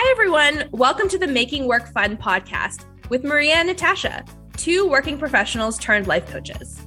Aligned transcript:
Hi, 0.00 0.12
everyone. 0.12 0.68
Welcome 0.70 1.08
to 1.08 1.18
the 1.18 1.26
Making 1.26 1.66
Work 1.66 1.92
Fun 1.92 2.16
podcast 2.16 2.84
with 3.08 3.24
Maria 3.24 3.54
and 3.54 3.66
Natasha, 3.66 4.24
two 4.56 4.88
working 4.88 5.18
professionals 5.18 5.76
turned 5.76 6.06
life 6.06 6.24
coaches. 6.30 6.80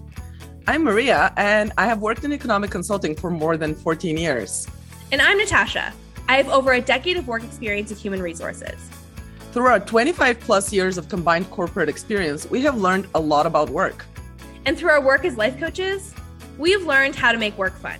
I'm 0.65 0.85
Maria, 0.85 1.33
and 1.35 1.73
I 1.77 1.87
have 1.87 1.99
worked 1.99 2.23
in 2.23 2.31
economic 2.31 2.71
consulting 2.71 3.13
for 3.13 3.29
more 3.29 3.57
than 3.57 3.75
14 3.75 4.15
years. 4.15 4.65
And 5.11 5.21
I'm 5.21 5.37
Natasha. 5.37 5.91
I 6.29 6.37
have 6.37 6.47
over 6.47 6.71
a 6.71 6.79
decade 6.79 7.17
of 7.17 7.27
work 7.27 7.43
experience 7.43 7.91
in 7.91 7.97
human 7.97 8.21
resources. 8.21 8.79
Through 9.51 9.65
our 9.65 9.81
25 9.81 10.39
plus 10.39 10.71
years 10.71 10.97
of 10.97 11.09
combined 11.09 11.51
corporate 11.51 11.89
experience, 11.89 12.49
we 12.49 12.61
have 12.61 12.77
learned 12.77 13.09
a 13.13 13.19
lot 13.19 13.45
about 13.45 13.69
work. 13.69 14.05
And 14.65 14.77
through 14.77 14.91
our 14.91 15.03
work 15.03 15.25
as 15.25 15.35
life 15.35 15.59
coaches, 15.59 16.15
we 16.57 16.71
have 16.71 16.83
learned 16.83 17.17
how 17.17 17.33
to 17.33 17.37
make 17.37 17.57
work 17.57 17.77
fun. 17.77 17.99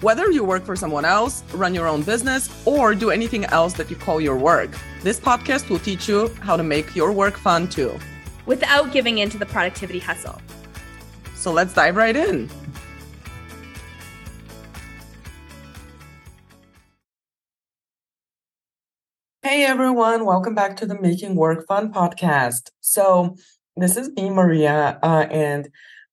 Whether 0.00 0.30
you 0.30 0.44
work 0.44 0.64
for 0.64 0.76
someone 0.76 1.04
else, 1.04 1.44
run 1.52 1.74
your 1.74 1.86
own 1.86 2.00
business, 2.00 2.48
or 2.64 2.94
do 2.94 3.10
anything 3.10 3.44
else 3.44 3.74
that 3.74 3.90
you 3.90 3.96
call 3.96 4.18
your 4.18 4.34
work, 4.34 4.70
this 5.02 5.20
podcast 5.20 5.68
will 5.68 5.78
teach 5.78 6.08
you 6.08 6.28
how 6.40 6.56
to 6.56 6.62
make 6.62 6.96
your 6.96 7.12
work 7.12 7.36
fun 7.36 7.68
too. 7.68 7.98
Without 8.46 8.92
giving 8.92 9.18
in 9.18 9.28
to 9.28 9.36
the 9.36 9.44
productivity 9.44 9.98
hustle. 9.98 10.40
So 11.34 11.52
let's 11.52 11.74
dive 11.74 11.96
right 11.96 12.16
in. 12.16 12.48
Hey 19.42 19.66
everyone, 19.66 20.24
welcome 20.24 20.54
back 20.54 20.78
to 20.78 20.86
the 20.86 20.98
Making 20.98 21.34
Work 21.34 21.66
Fun 21.66 21.92
podcast. 21.92 22.70
So, 22.80 23.36
this 23.76 23.98
is 23.98 24.10
me, 24.12 24.30
Maria, 24.30 24.98
uh, 25.02 25.26
and 25.30 25.68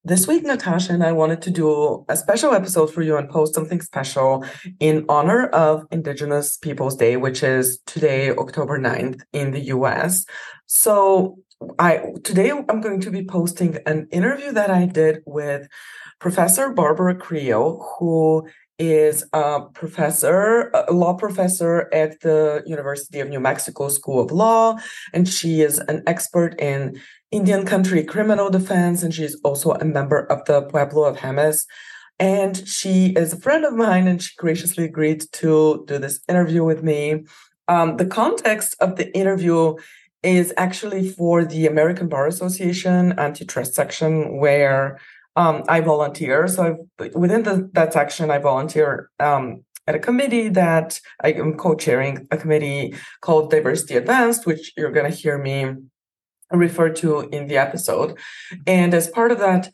this 0.07 0.25
week, 0.25 0.43
Natasha 0.43 0.93
and 0.93 1.03
I 1.03 1.11
wanted 1.11 1.41
to 1.41 1.51
do 1.51 2.05
a 2.07 2.15
special 2.15 2.53
episode 2.53 2.93
for 2.93 3.01
you 3.01 3.17
and 3.17 3.29
post 3.29 3.53
something 3.53 3.81
special 3.81 4.45
in 4.79 5.05
honor 5.09 5.47
of 5.47 5.85
Indigenous 5.91 6.55
Peoples 6.55 6.95
Day, 6.95 7.17
which 7.17 7.43
is 7.43 7.79
today, 7.85 8.31
October 8.31 8.79
9th 8.79 9.21
in 9.33 9.51
the 9.51 9.59
US. 9.75 10.25
So 10.65 11.39
I 11.77 12.13
today 12.23 12.51
I'm 12.51 12.79
going 12.79 13.01
to 13.01 13.11
be 13.11 13.25
posting 13.25 13.79
an 13.85 14.07
interview 14.11 14.53
that 14.53 14.69
I 14.69 14.85
did 14.85 15.23
with 15.25 15.67
Professor 16.19 16.69
Barbara 16.69 17.15
Creel, 17.15 17.85
who 17.99 18.47
is 18.79 19.23
a 19.33 19.61
professor, 19.73 20.69
a 20.73 20.91
law 20.91 21.13
professor 21.13 21.89
at 21.93 22.19
the 22.21 22.63
University 22.65 23.19
of 23.19 23.29
New 23.29 23.39
Mexico 23.39 23.89
School 23.89 24.19
of 24.21 24.31
Law, 24.31 24.77
and 25.13 25.27
she 25.27 25.61
is 25.61 25.79
an 25.79 26.03
expert 26.05 26.59
in 26.59 26.99
Indian 27.31 27.65
country 27.65 28.03
criminal 28.03 28.49
defense, 28.49 29.03
and 29.03 29.13
she's 29.13 29.35
also 29.43 29.71
a 29.71 29.85
member 29.85 30.25
of 30.31 30.45
the 30.45 30.61
Pueblo 30.63 31.03
of 31.05 31.17
Jemez. 31.17 31.65
And 32.19 32.67
she 32.67 33.07
is 33.09 33.33
a 33.33 33.39
friend 33.39 33.65
of 33.65 33.73
mine, 33.73 34.07
and 34.07 34.21
she 34.21 34.33
graciously 34.37 34.85
agreed 34.85 35.25
to 35.33 35.83
do 35.87 35.97
this 35.97 36.19
interview 36.27 36.63
with 36.63 36.83
me. 36.83 37.25
Um, 37.67 37.97
the 37.97 38.05
context 38.05 38.75
of 38.79 38.95
the 38.95 39.15
interview 39.15 39.75
is 40.23 40.53
actually 40.57 41.09
for 41.09 41.45
the 41.45 41.67
American 41.67 42.07
Bar 42.07 42.27
Association 42.27 43.17
antitrust 43.19 43.75
section, 43.75 44.37
where 44.37 44.99
um, 45.37 45.63
I 45.69 45.79
volunteer. 45.81 46.47
So 46.47 46.63
I've, 46.99 47.15
within 47.15 47.43
the, 47.43 47.69
that 47.73 47.93
section, 47.93 48.31
I 48.31 48.39
volunteer 48.39 49.09
um, 49.19 49.63
at 49.85 49.95
a 49.95 49.99
committee 49.99 50.49
that 50.49 50.99
I 51.23 51.29
am 51.33 51.55
co-chairing 51.55 52.27
a 52.31 52.37
committee 52.37 52.95
called 53.21 53.51
Diversity 53.51 53.95
Advanced, 53.95 54.45
which 54.45 54.73
you're 54.75 54.91
going 54.91 55.09
to 55.09 55.15
hear 55.15 55.37
me 55.37 55.75
refer 56.51 56.89
to 56.89 57.29
in 57.29 57.47
the 57.47 57.57
episode. 57.57 58.17
And 58.65 58.93
as 58.93 59.09
part 59.09 59.31
of 59.31 59.39
that 59.39 59.69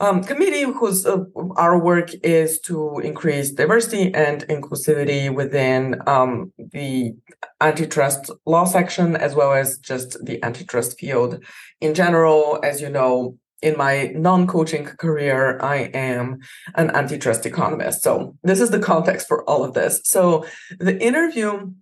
um, 0.00 0.22
committee, 0.24 0.62
whose 0.62 1.06
uh, 1.06 1.24
our 1.56 1.78
work 1.78 2.10
is 2.22 2.60
to 2.60 2.98
increase 3.00 3.50
diversity 3.50 4.12
and 4.14 4.42
inclusivity 4.48 5.34
within 5.34 6.00
um, 6.06 6.52
the 6.58 7.14
antitrust 7.60 8.30
law 8.44 8.64
section, 8.64 9.16
as 9.16 9.34
well 9.34 9.52
as 9.52 9.78
just 9.78 10.24
the 10.24 10.42
antitrust 10.42 10.98
field 10.98 11.42
in 11.80 11.94
general. 11.94 12.60
As 12.62 12.80
you 12.80 12.90
know, 12.90 13.38
in 13.62 13.76
my 13.76 14.12
non-coaching 14.14 14.84
career, 14.84 15.58
I 15.60 15.90
am 15.94 16.40
an 16.74 16.90
antitrust 16.90 17.46
economist. 17.46 18.02
So 18.02 18.36
this 18.42 18.60
is 18.60 18.70
the 18.70 18.78
context 18.78 19.26
for 19.26 19.48
all 19.48 19.64
of 19.64 19.74
this. 19.74 20.00
So 20.04 20.46
the 20.78 21.00
interview 21.02 21.72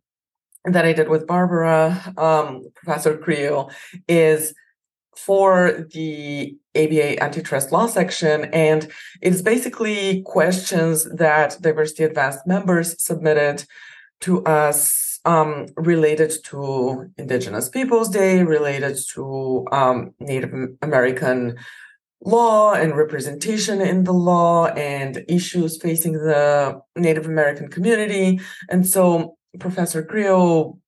that 0.65 0.85
I 0.85 0.93
did 0.93 1.09
with 1.09 1.27
Barbara, 1.27 2.15
um, 2.17 2.65
Professor 2.75 3.19
Creel, 3.19 3.71
is 4.09 4.55
for 5.17 5.87
the 5.93 6.57
ABA 6.77 7.23
antitrust 7.23 7.71
law 7.71 7.87
section. 7.87 8.47
And 8.47 8.91
it's 9.21 9.43
basically 9.43 10.23
questions 10.23 11.05
that 11.15 11.59
Diversity 11.61 12.05
Advanced 12.05 12.47
members 12.47 13.03
submitted 13.03 13.65
to 14.23 14.45
us 14.45 15.14
um, 15.25 15.67
related 15.77 16.33
to 16.45 17.11
Indigenous 17.17 17.69
Peoples 17.69 18.09
Day, 18.09 18.43
related 18.43 18.99
to 19.15 19.67
um, 19.73 20.15
Native 20.21 20.53
American 20.83 21.57
law 22.25 22.73
and 22.73 22.97
representation 22.97 23.81
in 23.81 24.05
the 24.05 24.13
law 24.13 24.67
and 24.67 25.25
issues 25.29 25.81
facing 25.81 26.15
the 26.15 26.81
Native 26.97 27.27
American 27.27 27.69
community. 27.69 28.41
And 28.71 28.87
so 28.87 29.37
Professor 29.59 30.03
Creel, 30.03 30.79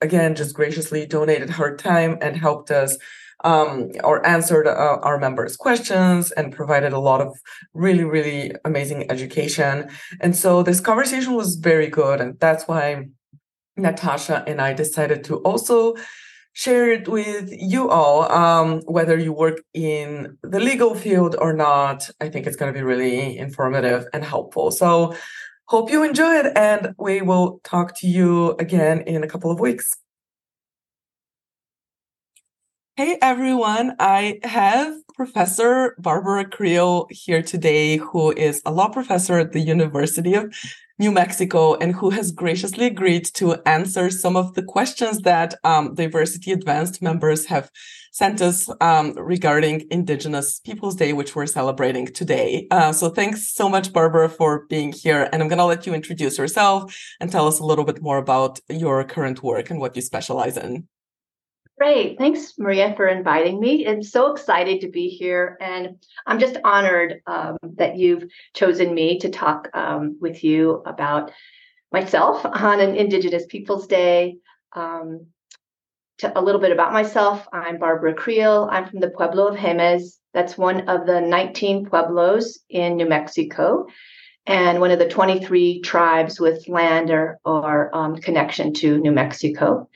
again, 0.00 0.34
just 0.34 0.54
graciously 0.54 1.06
donated 1.06 1.50
her 1.50 1.76
time 1.76 2.18
and 2.20 2.36
helped 2.36 2.70
us 2.70 2.96
um, 3.44 3.90
or 4.02 4.26
answered 4.26 4.66
uh, 4.66 4.98
our 5.02 5.18
members' 5.18 5.56
questions 5.56 6.32
and 6.32 6.52
provided 6.52 6.92
a 6.92 6.98
lot 6.98 7.20
of 7.20 7.38
really, 7.74 8.04
really 8.04 8.52
amazing 8.64 9.10
education. 9.10 9.88
And 10.20 10.34
so 10.34 10.62
this 10.62 10.80
conversation 10.80 11.34
was 11.34 11.56
very 11.56 11.88
good. 11.88 12.20
And 12.20 12.40
that's 12.40 12.66
why 12.66 13.06
Natasha 13.76 14.44
and 14.46 14.60
I 14.60 14.72
decided 14.72 15.24
to 15.24 15.36
also 15.38 15.94
share 16.52 16.90
it 16.90 17.06
with 17.06 17.50
you 17.52 17.90
all, 17.90 18.30
um, 18.32 18.80
whether 18.86 19.18
you 19.18 19.32
work 19.32 19.62
in 19.74 20.38
the 20.42 20.58
legal 20.58 20.94
field 20.94 21.36
or 21.38 21.52
not. 21.52 22.08
I 22.20 22.30
think 22.30 22.46
it's 22.46 22.56
going 22.56 22.72
to 22.72 22.78
be 22.78 22.82
really 22.82 23.36
informative 23.36 24.06
and 24.14 24.24
helpful. 24.24 24.70
So, 24.70 25.14
hope 25.66 25.90
you 25.90 26.02
enjoy 26.02 26.36
it, 26.36 26.56
and 26.56 26.94
we 26.98 27.20
will 27.22 27.60
talk 27.64 27.98
to 27.98 28.06
you 28.06 28.52
again 28.58 29.00
in 29.00 29.22
a 29.22 29.28
couple 29.28 29.50
of 29.50 29.60
weeks. 29.60 29.92
Hey 32.98 33.18
everyone, 33.20 33.94
I 34.00 34.38
have 34.42 34.94
Professor 35.14 35.94
Barbara 35.98 36.46
Creel 36.46 37.06
here 37.10 37.42
today, 37.42 37.98
who 37.98 38.32
is 38.32 38.62
a 38.64 38.72
law 38.72 38.88
professor 38.88 39.38
at 39.38 39.52
the 39.52 39.60
University 39.60 40.32
of 40.32 40.54
New 40.98 41.12
Mexico, 41.12 41.74
and 41.74 41.94
who 41.94 42.08
has 42.08 42.32
graciously 42.32 42.86
agreed 42.86 43.26
to 43.34 43.56
answer 43.68 44.08
some 44.08 44.34
of 44.34 44.54
the 44.54 44.62
questions 44.62 45.18
that 45.24 45.56
um, 45.62 45.94
Diversity 45.94 46.52
Advanced 46.52 47.02
members 47.02 47.44
have 47.44 47.70
sent 48.12 48.40
us 48.40 48.66
um, 48.80 49.12
regarding 49.12 49.86
Indigenous 49.90 50.60
Peoples 50.60 50.94
Day, 50.94 51.12
which 51.12 51.36
we're 51.36 51.44
celebrating 51.44 52.06
today. 52.06 52.66
Uh, 52.70 52.92
so 52.92 53.10
thanks 53.10 53.52
so 53.52 53.68
much, 53.68 53.92
Barbara, 53.92 54.30
for 54.30 54.64
being 54.70 54.90
here. 54.90 55.28
And 55.30 55.42
I'm 55.42 55.48
going 55.48 55.58
to 55.58 55.66
let 55.66 55.86
you 55.86 55.92
introduce 55.92 56.38
yourself 56.38 56.96
and 57.20 57.30
tell 57.30 57.46
us 57.46 57.60
a 57.60 57.66
little 57.66 57.84
bit 57.84 58.00
more 58.00 58.16
about 58.16 58.58
your 58.70 59.04
current 59.04 59.42
work 59.42 59.68
and 59.68 59.80
what 59.80 59.96
you 59.96 60.00
specialize 60.00 60.56
in. 60.56 60.88
Great. 61.78 62.16
Thanks, 62.16 62.54
Maria, 62.58 62.94
for 62.96 63.06
inviting 63.06 63.60
me. 63.60 63.86
I'm 63.86 64.02
so 64.02 64.32
excited 64.32 64.80
to 64.80 64.88
be 64.88 65.08
here. 65.08 65.58
And 65.60 66.02
I'm 66.26 66.38
just 66.38 66.56
honored 66.64 67.20
um, 67.26 67.58
that 67.74 67.96
you've 67.96 68.24
chosen 68.54 68.94
me 68.94 69.18
to 69.18 69.28
talk 69.28 69.68
um, 69.74 70.16
with 70.18 70.42
you 70.42 70.82
about 70.86 71.32
myself 71.92 72.44
on 72.46 72.80
an 72.80 72.96
Indigenous 72.96 73.44
Peoples 73.46 73.86
Day. 73.86 74.38
Um, 74.74 75.26
to 76.18 76.38
a 76.38 76.40
little 76.40 76.60
bit 76.60 76.72
about 76.72 76.94
myself. 76.94 77.46
I'm 77.52 77.78
Barbara 77.78 78.14
Creel. 78.14 78.68
I'm 78.70 78.88
from 78.88 79.00
the 79.00 79.10
Pueblo 79.10 79.48
of 79.48 79.56
Jemez. 79.56 80.16
That's 80.32 80.56
one 80.56 80.88
of 80.88 81.06
the 81.06 81.20
19 81.20 81.86
pueblos 81.86 82.58
in 82.70 82.96
New 82.96 83.06
Mexico 83.06 83.86
and 84.46 84.80
one 84.80 84.90
of 84.92 84.98
the 84.98 85.08
23 85.08 85.80
tribes 85.82 86.40
with 86.40 86.68
land 86.68 87.10
or, 87.10 87.38
or 87.44 87.94
um, 87.94 88.16
connection 88.16 88.72
to 88.74 88.98
New 88.98 89.12
Mexico. 89.12 89.88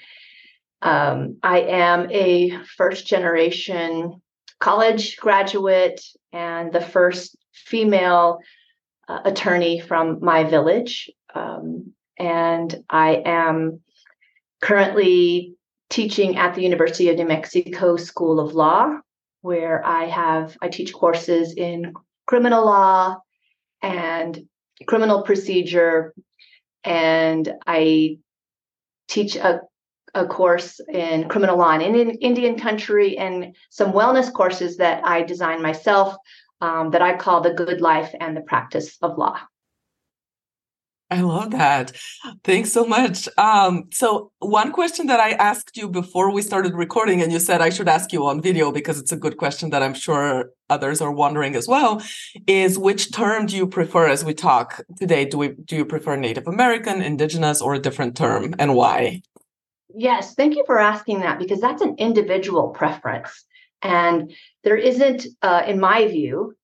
Um, 0.83 1.37
I 1.43 1.61
am 1.61 2.11
a 2.11 2.59
first 2.77 3.07
generation 3.07 4.21
college 4.61 5.17
graduate 5.17 6.03
and 6.33 6.73
the 6.73 6.81
first 6.81 7.37
female 7.53 8.39
uh, 9.09 9.21
attorney 9.25 9.81
from 9.81 10.19
my 10.23 10.45
village. 10.45 11.11
Um, 11.35 11.93
and 12.19 12.85
I 12.89 13.23
am 13.25 13.81
currently 14.61 15.55
teaching 15.89 16.37
at 16.37 16.55
the 16.55 16.63
University 16.63 17.09
of 17.09 17.17
New 17.17 17.27
Mexico 17.27 17.97
School 17.97 18.39
of 18.39 18.55
Law, 18.55 18.99
where 19.41 19.85
I 19.85 20.05
have 20.05 20.57
I 20.63 20.69
teach 20.69 20.93
courses 20.93 21.55
in 21.57 21.95
criminal 22.27 22.65
law 22.65 23.17
and 23.83 24.47
criminal 24.87 25.23
procedure, 25.23 26.15
and 26.85 27.53
I 27.67 28.19
teach 29.09 29.37
a 29.37 29.61
a 30.15 30.27
course 30.27 30.81
in 30.93 31.29
criminal 31.29 31.57
law 31.57 31.73
in 31.73 31.83
Indian, 31.83 32.59
country 32.59 33.17
and 33.17 33.55
some 33.71 33.93
wellness 33.93 34.33
courses 34.33 34.77
that 34.77 35.05
I 35.05 35.23
designed 35.23 35.63
myself 35.63 36.17
um, 36.61 36.91
that 36.91 37.03
I 37.03 37.17
call 37.17 37.41
the 37.41 37.55
good 37.55 37.81
life 37.81 38.15
and 38.21 38.37
the 38.37 38.43
practice 38.43 38.97
of 39.03 39.17
law. 39.17 39.39
I 41.13 41.23
love 41.23 41.51
that. 41.51 41.93
Thanks 42.45 42.73
so 42.73 42.85
much. 42.85 43.29
Um, 43.37 43.89
so, 43.93 44.31
one 44.39 44.71
question 44.71 45.09
that 45.09 45.19
I 45.19 45.33
asked 45.33 45.77
you 45.77 45.89
before 45.89 46.31
we 46.31 46.41
started 46.41 46.75
recording, 46.75 47.21
and 47.21 47.33
you 47.33 47.41
said 47.41 47.61
I 47.61 47.71
should 47.71 47.89
ask 47.89 48.13
you 48.13 48.25
on 48.27 48.41
video 48.41 48.71
because 48.71 49.01
it's 49.01 49.11
a 49.11 49.17
good 49.17 49.37
question 49.37 49.71
that 49.71 49.83
I'm 49.83 49.95
sure 49.95 50.51
others 50.69 51.01
are 51.01 51.11
wondering 51.11 51.57
as 51.57 51.67
well, 51.67 52.01
is 52.47 52.79
which 52.79 53.11
term 53.13 53.47
do 53.47 53.57
you 53.57 53.67
prefer 53.67 54.07
as 54.07 54.25
we 54.25 54.35
talk 54.35 54.85
today? 54.97 55.25
Do 55.25 55.39
we 55.39 55.49
do 55.49 55.75
you 55.75 55.85
prefer 55.85 56.15
Native 56.15 56.47
American, 56.47 57.03
Indigenous, 57.03 57.61
or 57.61 57.75
a 57.75 57.81
different 57.81 58.17
term, 58.17 58.55
and 58.61 58.77
why? 58.77 59.23
Yes, 59.95 60.35
thank 60.35 60.57
you 60.57 60.65
for 60.67 60.79
asking 60.79 61.21
that 61.21 61.39
because 61.39 61.61
that's 61.61 61.83
an 61.83 61.97
individual 61.99 62.69
preference, 62.69 63.45
and 63.83 64.33
there 64.65 64.77
isn't, 64.77 65.27
uh, 65.43 65.63
in 65.67 65.81
my 65.81 66.07
view, 66.07 66.55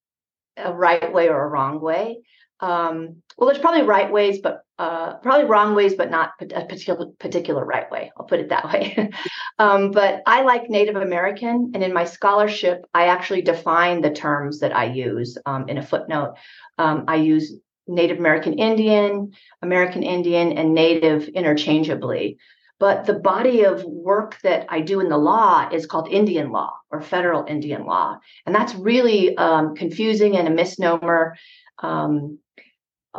a 0.57 0.73
right 0.73 1.13
way 1.13 1.29
or 1.29 1.45
a 1.45 1.49
wrong 1.49 1.81
way 1.81 2.19
um, 2.61 3.23
well, 3.37 3.51
there's 3.51 3.61
probably 3.61 3.83
right 3.83 4.11
ways, 4.11 4.39
but 4.43 4.63
uh, 4.79 5.15
probably 5.17 5.45
wrong 5.45 5.75
ways, 5.75 5.95
but 5.95 6.11
not 6.11 6.33
a 6.41 6.65
particular 6.65 7.07
particular 7.19 7.65
right 7.65 7.91
way. 7.91 8.13
I'll 8.17 8.27
put 8.27 8.41
it 8.41 8.49
that 8.49 8.65
way. 8.65 9.11
um, 9.59 9.91
but 9.91 10.23
I 10.27 10.43
like 10.43 10.71
Native 10.71 10.97
American, 10.97 11.73
and 11.75 11.83
in 11.83 11.93
my 11.93 12.05
scholarship, 12.05 12.87
I 12.95 13.07
actually 13.07 13.43
define 13.43 14.01
the 14.01 14.11
terms 14.11 14.61
that 14.61 14.75
I 14.75 14.87
use 14.87 15.37
um, 15.45 15.69
in 15.69 15.77
a 15.77 15.83
footnote. 15.83 16.37
Um, 16.79 17.05
I 17.09 17.17
use 17.17 17.55
Native 17.87 18.19
American 18.19 18.59
Indian, 18.59 19.33
American 19.61 20.03
Indian, 20.03 20.53
and 20.53 20.75
Native 20.75 21.29
interchangeably. 21.29 22.39
But 22.79 23.07
the 23.07 23.15
body 23.15 23.65
of 23.65 23.85
work 23.85 24.39
that 24.43 24.67
I 24.69 24.81
do 24.81 25.01
in 25.01 25.09
the 25.09 25.17
law 25.17 25.69
is 25.73 25.87
called 25.87 26.09
Indian 26.09 26.51
law 26.51 26.75
or 26.91 27.01
federal 27.01 27.45
Indian 27.47 27.87
law. 27.87 28.19
And 28.45 28.55
that's 28.55 28.75
really 28.75 29.37
um, 29.37 29.75
confusing 29.75 30.37
and 30.37 30.49
a 30.49 30.51
misnomer. 30.51 31.37
Um, 31.83 32.39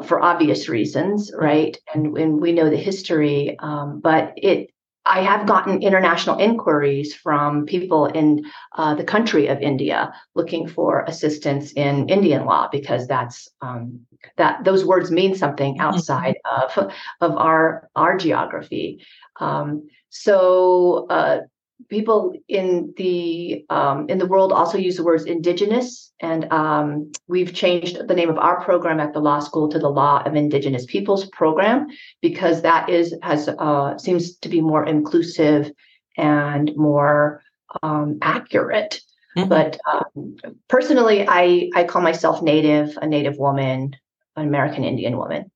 for 0.04 0.22
obvious 0.22 0.70
reasons, 0.70 1.32
right? 1.36 1.76
And, 1.94 2.18
and 2.18 2.40
we 2.40 2.52
know 2.52 2.70
the 2.70 2.78
history, 2.78 3.58
um, 3.60 4.00
but 4.00 4.34
it. 4.38 4.70
I 5.10 5.22
have 5.22 5.48
gotten 5.48 5.82
international 5.82 6.38
inquiries 6.38 7.16
from 7.16 7.66
people 7.66 8.06
in 8.08 8.46
uh, 8.76 8.96
the 8.96 9.04
country 9.04 9.48
of 9.48 9.62
India 9.62 10.14
looking 10.36 10.68
for 10.68 11.04
assistance 11.08 11.72
in 11.74 12.10
Indian 12.10 12.46
law 12.46 12.68
because 12.72 13.08
that's 13.08 13.50
um, 13.62 14.02
that 14.36 14.64
those 14.64 14.86
words 14.86 15.10
mean 15.12 15.36
something 15.36 15.74
mm-hmm. 15.74 15.82
outside 15.82 16.36
of 16.46 16.92
of 17.22 17.38
our 17.38 17.90
our 17.96 18.18
geography. 18.18 19.06
Um, 19.40 19.88
so 20.10 21.08
uh, 21.10 21.42
people 21.90 22.34
in 22.48 22.94
the 22.98 23.66
um, 23.70 24.10
in 24.10 24.18
the 24.18 24.26
world 24.26 24.52
also 24.52 24.78
use 24.78 24.98
the 24.98 25.04
words 25.04 25.26
indigenous 25.26 26.12
and 26.20 26.52
um, 26.52 27.12
we've 27.28 27.54
changed 27.54 28.08
the 28.08 28.14
name 28.14 28.30
of 28.30 28.38
our 28.38 28.62
program 28.64 29.00
at 29.00 29.14
the 29.14 29.20
law 29.20 29.40
school 29.40 29.70
to 29.70 29.80
the 29.80 29.90
law 29.90 30.22
of 30.24 30.36
indigenous 30.36 30.86
peoples 30.86 31.26
program 31.30 31.88
because 32.22 32.62
that 32.62 32.90
is 32.90 33.16
has 33.22 33.48
uh, 33.48 33.98
seems 33.98 34.38
to 34.38 34.50
be 34.50 34.62
more 34.62 34.86
inclusive 34.86 35.72
and 36.18 36.76
more 36.76 37.42
um, 37.84 38.18
accurate. 38.22 39.02
Mm-hmm. 39.38 39.50
but 39.50 39.78
um, 39.94 40.36
personally 40.68 41.24
i 41.28 41.70
i 41.76 41.84
call 41.84 42.02
myself 42.02 42.42
native 42.42 42.98
a 43.00 43.06
native 43.06 43.38
woman 43.38 43.96
an 44.36 44.48
american 44.48 44.84
indian 44.84 45.16
woman. 45.16 45.52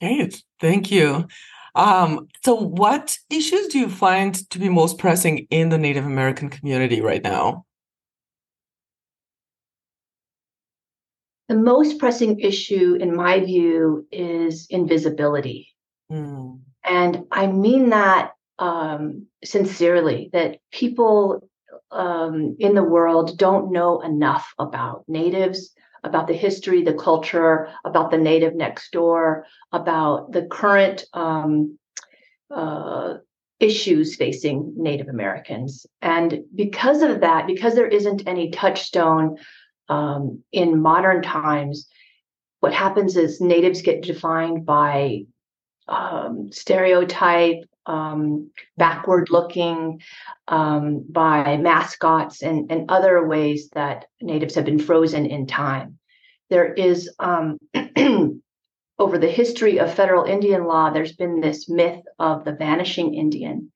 Great, 0.00 0.42
thank 0.60 0.90
you 0.90 1.28
um, 1.74 2.28
so, 2.44 2.54
what 2.54 3.16
issues 3.30 3.68
do 3.68 3.78
you 3.78 3.88
find 3.88 4.48
to 4.50 4.58
be 4.58 4.68
most 4.68 4.98
pressing 4.98 5.46
in 5.50 5.68
the 5.68 5.78
Native 5.78 6.06
American 6.06 6.50
community 6.50 7.00
right 7.00 7.22
now? 7.22 7.64
The 11.48 11.56
most 11.56 11.98
pressing 11.98 12.40
issue, 12.40 12.96
in 13.00 13.16
my 13.16 13.40
view, 13.40 14.06
is 14.12 14.66
invisibility. 14.68 15.68
Mm. 16.12 16.60
And 16.84 17.24
I 17.30 17.46
mean 17.46 17.90
that 17.90 18.32
um, 18.58 19.26
sincerely, 19.44 20.30
that 20.32 20.58
people 20.72 21.48
um, 21.90 22.56
in 22.58 22.74
the 22.74 22.82
world 22.82 23.38
don't 23.38 23.72
know 23.72 24.00
enough 24.00 24.52
about 24.58 25.04
natives, 25.08 25.72
about 26.04 26.26
the 26.26 26.34
history, 26.34 26.82
the 26.82 26.94
culture, 26.94 27.68
about 27.84 28.10
the 28.10 28.18
native 28.18 28.54
next 28.54 28.92
door, 28.92 29.46
about 29.72 30.32
the 30.32 30.42
current 30.42 31.04
um, 31.12 31.78
uh, 32.50 33.14
issues 33.60 34.16
facing 34.16 34.74
Native 34.76 35.08
Americans. 35.08 35.86
And 36.00 36.44
because 36.54 37.02
of 37.02 37.20
that, 37.20 37.46
because 37.46 37.74
there 37.74 37.88
isn't 37.88 38.22
any 38.26 38.50
touchstone 38.50 39.36
um, 39.88 40.42
in 40.52 40.80
modern 40.80 41.22
times, 41.22 41.88
what 42.60 42.72
happens 42.72 43.16
is 43.16 43.40
natives 43.40 43.82
get 43.82 44.02
defined 44.02 44.64
by 44.64 45.24
um, 45.88 46.50
stereotype, 46.52 47.64
um, 47.88 48.50
backward 48.76 49.30
looking, 49.30 50.00
um, 50.46 51.04
by 51.08 51.56
mascots 51.56 52.42
and, 52.42 52.70
and 52.70 52.90
other 52.90 53.26
ways 53.26 53.70
that 53.70 54.04
natives 54.20 54.54
have 54.54 54.64
been 54.64 54.78
frozen 54.78 55.26
in 55.26 55.46
time. 55.46 55.98
There 56.50 56.72
is, 56.72 57.10
um, 57.18 57.58
over 58.98 59.18
the 59.18 59.30
history 59.30 59.78
of 59.80 59.92
federal 59.92 60.24
Indian 60.24 60.64
law, 60.64 60.90
there's 60.90 61.16
been 61.16 61.40
this 61.40 61.68
myth 61.68 62.02
of 62.18 62.44
the 62.44 62.52
vanishing 62.52 63.14
Indian. 63.14 63.72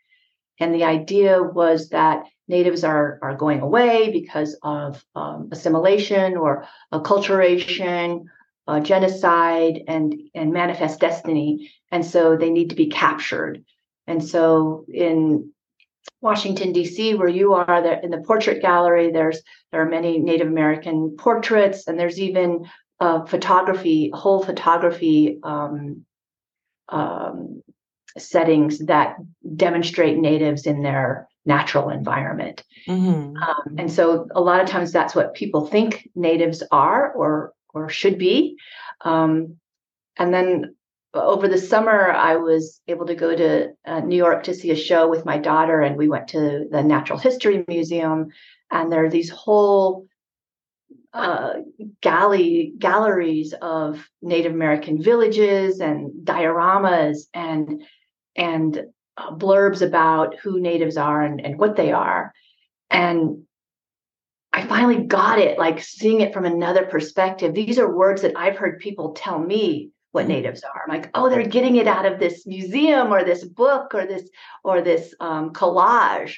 And 0.60 0.74
the 0.74 0.84
idea 0.84 1.42
was 1.42 1.88
that 1.88 2.24
natives 2.48 2.84
are, 2.84 3.18
are 3.22 3.34
going 3.34 3.60
away 3.60 4.12
because 4.12 4.56
of 4.62 5.02
um, 5.14 5.48
assimilation 5.50 6.36
or 6.36 6.66
acculturation, 6.92 8.24
uh, 8.68 8.80
genocide, 8.80 9.80
and, 9.88 10.14
and 10.34 10.52
manifest 10.52 11.00
destiny. 11.00 11.72
And 11.90 12.04
so 12.04 12.36
they 12.36 12.50
need 12.50 12.70
to 12.70 12.76
be 12.76 12.88
captured. 12.88 13.64
And 14.06 14.24
so 14.24 14.84
in 14.92 15.52
Washington 16.20 16.72
D.C., 16.72 17.14
where 17.14 17.28
you 17.28 17.54
are, 17.54 17.82
there 17.82 18.00
in 18.00 18.10
the 18.10 18.18
portrait 18.18 18.62
gallery, 18.62 19.10
there's 19.10 19.40
there 19.70 19.82
are 19.82 19.88
many 19.88 20.18
Native 20.18 20.46
American 20.46 21.16
portraits, 21.16 21.86
and 21.86 21.98
there's 21.98 22.20
even 22.20 22.68
uh, 23.00 23.24
photography, 23.24 24.10
whole 24.14 24.42
photography 24.42 25.38
um, 25.42 26.04
um, 26.88 27.62
settings 28.18 28.78
that 28.86 29.16
demonstrate 29.56 30.18
natives 30.18 30.66
in 30.66 30.82
their 30.82 31.28
natural 31.44 31.90
environment. 31.90 32.62
Mm-hmm. 32.86 33.36
Um, 33.36 33.76
and 33.78 33.90
so, 33.90 34.28
a 34.34 34.40
lot 34.40 34.60
of 34.60 34.68
times, 34.68 34.92
that's 34.92 35.14
what 35.14 35.34
people 35.34 35.66
think 35.66 36.08
natives 36.14 36.62
are 36.70 37.12
or 37.12 37.52
or 37.74 37.88
should 37.88 38.18
be. 38.18 38.56
Um, 39.00 39.56
and 40.18 40.32
then 40.32 40.76
over 41.14 41.46
the 41.46 41.58
summer, 41.58 42.10
I 42.10 42.36
was 42.36 42.80
able 42.88 43.06
to 43.06 43.14
go 43.14 43.34
to 43.34 43.72
uh, 43.84 44.00
New 44.00 44.16
York 44.16 44.44
to 44.44 44.54
see 44.54 44.70
a 44.70 44.76
show 44.76 45.08
with 45.08 45.24
my 45.24 45.38
daughter, 45.38 45.80
and 45.80 45.96
we 45.96 46.08
went 46.08 46.28
to 46.28 46.66
the 46.70 46.82
Natural 46.82 47.18
History 47.18 47.64
Museum. 47.68 48.28
And 48.70 48.90
there 48.90 49.04
are 49.04 49.10
these 49.10 49.28
whole 49.28 50.06
uh, 51.12 51.54
galley 52.00 52.72
galleries 52.78 53.52
of 53.60 54.08
Native 54.22 54.52
American 54.52 55.02
villages 55.02 55.80
and 55.80 56.10
dioramas 56.24 57.28
and 57.34 57.82
and 58.34 58.86
uh, 59.18 59.34
blurbs 59.34 59.82
about 59.82 60.38
who 60.38 60.58
natives 60.58 60.96
are 60.96 61.22
and, 61.22 61.44
and 61.44 61.58
what 61.58 61.76
they 61.76 61.92
are. 61.92 62.32
And 62.90 63.42
I 64.54 64.66
finally 64.66 65.04
got 65.04 65.38
it, 65.38 65.58
like 65.58 65.82
seeing 65.82 66.22
it 66.22 66.32
from 66.32 66.46
another 66.46 66.86
perspective. 66.86 67.52
These 67.52 67.78
are 67.78 67.94
words 67.94 68.22
that 68.22 68.36
I've 68.36 68.56
heard 68.56 68.80
people 68.80 69.12
tell 69.12 69.38
me 69.38 69.90
what 70.12 70.28
natives 70.28 70.62
are. 70.62 70.82
I'm 70.84 70.94
like, 70.94 71.10
oh, 71.14 71.28
they're 71.28 71.46
getting 71.46 71.76
it 71.76 71.86
out 71.86 72.06
of 72.06 72.18
this 72.18 72.46
museum 72.46 73.12
or 73.12 73.24
this 73.24 73.44
book 73.44 73.94
or 73.94 74.06
this 74.06 74.28
or 74.62 74.82
this 74.82 75.14
um, 75.20 75.52
collage. 75.52 76.36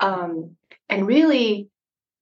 Um, 0.00 0.56
and 0.88 1.06
really, 1.06 1.68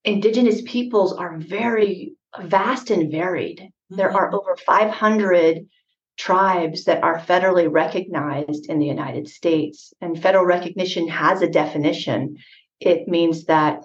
indigenous 0.04 0.62
peoples 0.64 1.12
are 1.12 1.38
very 1.38 2.14
vast 2.40 2.90
and 2.90 3.10
varied. 3.10 3.58
Mm-hmm. 3.60 3.96
There 3.96 4.12
are 4.12 4.34
over 4.34 4.56
500 4.56 5.66
tribes 6.18 6.84
that 6.84 7.02
are 7.02 7.18
federally 7.18 7.70
recognized 7.70 8.66
in 8.68 8.78
the 8.78 8.86
United 8.86 9.28
States, 9.28 9.92
and 10.00 10.20
federal 10.20 10.44
recognition 10.44 11.08
has 11.08 11.42
a 11.42 11.48
definition. 11.48 12.36
It 12.80 13.08
means 13.08 13.46
that 13.46 13.84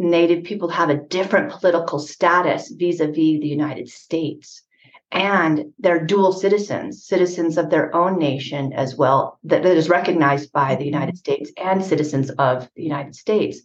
Native 0.00 0.44
people 0.44 0.68
have 0.68 0.90
a 0.90 0.96
different 0.96 1.50
political 1.50 1.98
status 1.98 2.70
vis 2.70 3.00
a 3.00 3.08
vis 3.08 3.40
the 3.40 3.48
United 3.48 3.88
States 3.88 4.62
and 5.10 5.72
they're 5.78 6.04
dual 6.04 6.32
citizens, 6.32 7.04
citizens 7.06 7.56
of 7.56 7.70
their 7.70 7.94
own 7.94 8.18
nation 8.18 8.72
as 8.74 8.94
well, 8.94 9.38
that, 9.44 9.62
that 9.62 9.76
is 9.76 9.88
recognized 9.88 10.52
by 10.52 10.74
the 10.74 10.84
United 10.84 11.16
States 11.16 11.50
and 11.56 11.82
citizens 11.82 12.28
of 12.30 12.68
the 12.76 12.82
United 12.82 13.14
States. 13.14 13.60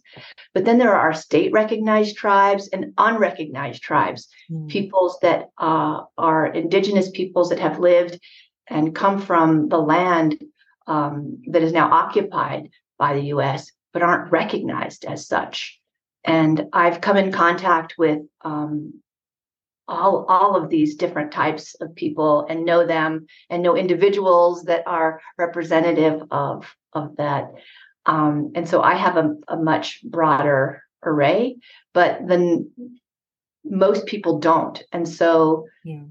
But 0.54 0.64
then 0.64 0.78
there 0.78 0.94
are 0.94 1.12
state 1.12 1.52
recognized 1.52 2.16
tribes 2.16 2.68
and 2.68 2.94
unrecognized 2.96 3.82
tribes, 3.82 4.28
mm. 4.50 4.68
peoples 4.68 5.18
that 5.20 5.50
uh, 5.58 6.04
are 6.16 6.46
indigenous 6.46 7.10
peoples 7.10 7.50
that 7.50 7.60
have 7.60 7.78
lived 7.78 8.18
and 8.68 8.94
come 8.94 9.20
from 9.20 9.68
the 9.68 9.78
land 9.78 10.42
um, 10.86 11.42
that 11.48 11.62
is 11.62 11.72
now 11.72 11.92
occupied 11.92 12.70
by 12.98 13.14
the 13.14 13.26
US, 13.34 13.70
but 13.92 14.02
aren't 14.02 14.32
recognized 14.32 15.04
as 15.04 15.26
such. 15.26 15.78
And 16.24 16.68
I've 16.72 17.02
come 17.02 17.18
in 17.18 17.32
contact 17.32 17.96
with 17.98 18.20
um, 18.42 19.02
all 19.86 20.24
all 20.28 20.56
of 20.56 20.70
these 20.70 20.94
different 20.96 21.32
types 21.32 21.74
of 21.80 21.94
people 21.94 22.46
and 22.48 22.64
know 22.64 22.86
them 22.86 23.26
and 23.50 23.62
know 23.62 23.76
individuals 23.76 24.64
that 24.64 24.82
are 24.86 25.20
representative 25.38 26.22
of 26.30 26.74
of 26.92 27.16
that. 27.16 27.52
Um, 28.06 28.52
and 28.54 28.68
so 28.68 28.82
i 28.82 28.94
have 28.94 29.16
a, 29.16 29.34
a 29.48 29.56
much 29.56 30.02
broader 30.04 30.82
array 31.02 31.56
but 31.94 32.18
then 32.26 32.70
most 33.64 34.06
people 34.06 34.38
don't. 34.38 34.82
And 34.92 35.08
so 35.08 35.66
yeah. 35.84 36.02